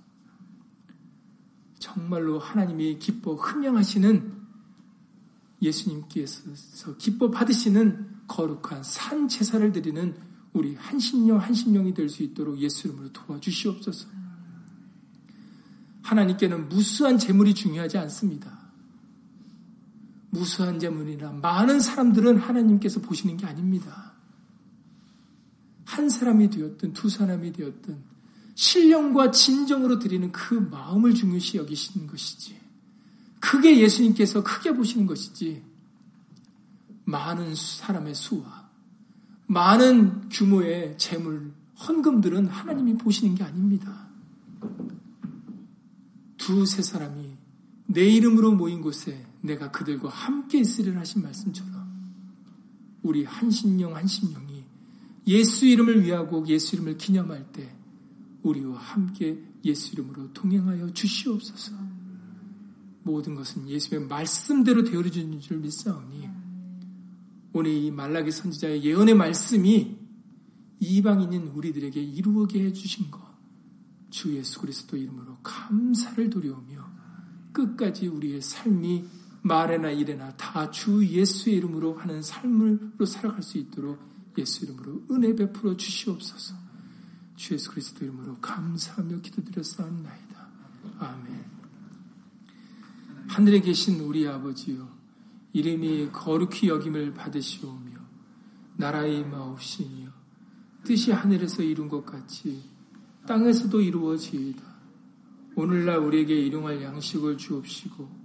[1.79, 4.35] 정말로 하나님이 기뻐 흠양하시는
[5.61, 10.15] 예수님께서 기뻐 받으시는 거룩한 산 제사를 드리는
[10.51, 14.07] 우리 한심령 한심령이 될 수 있도록 예수 이름으로 도와주시옵소서.
[16.01, 18.64] 하나님께는 무수한 재물이 중요하지 않습니다.
[20.35, 24.13] 무수한 재물이나 많은 사람들은 하나님께서 보시는 게 아닙니다.
[25.85, 27.97] 한 사람이 되었든 두 사람이 되었든
[28.55, 32.59] 신령과 진정으로 드리는 그 마음을 중요시 여기시는 것이지.
[33.39, 35.63] 크게 예수님께서 크게 보시는 것이지.
[37.05, 38.65] 많은 사람의 수와
[39.47, 44.07] 많은 규모의 재물, 헌금들은 하나님이 보시는 게 아닙니다.
[46.37, 47.37] 두세 사람이
[47.87, 51.73] 내 이름으로 모인 곳에 내가 그들과 함께 있으리라 하신 말씀처럼
[53.01, 54.65] 우리 한신령 한신령이
[55.27, 57.75] 예수 이름을 위하고 예수 이름을 기념할 때
[58.43, 61.73] 우리와 함께 예수 이름으로 동행하여 주시옵소서.
[63.03, 66.29] 모든 것은 예수의 말씀대로 되어주는 줄 믿사오니
[67.53, 69.97] 오늘 이 말라기 선지자의 예언의 말씀이
[70.79, 73.21] 이방인인 우리들에게 이루어게 해주신 것,
[74.09, 76.85] 주 예수 그리스도 이름으로 감사를 드려오며
[77.53, 79.05] 끝까지 우리의 삶이
[79.45, 83.99] 말에나 일에나 다 주 예수의 이름으로 하는 삶으로 살아갈 수 있도록
[84.37, 86.55] 예수 이름으로 은혜 베풀어 주시옵소서.
[87.35, 90.47] 주 예수 그리스도 이름으로 감사하며 기도드렸사옵나이다.
[90.97, 91.45] 아멘.
[93.27, 94.89] 하늘에 계신 우리 아버지요
[95.53, 97.99] 이름이 거룩히 여김을 받으시오며
[98.77, 100.09] 나라의 마옵시니요
[100.83, 102.63] 뜻이 하늘에서 이룬 것 같이
[103.27, 104.63] 땅에서도 이루어지이다.
[105.55, 108.24] 오늘날 우리에게 일용할 양식을 주옵시고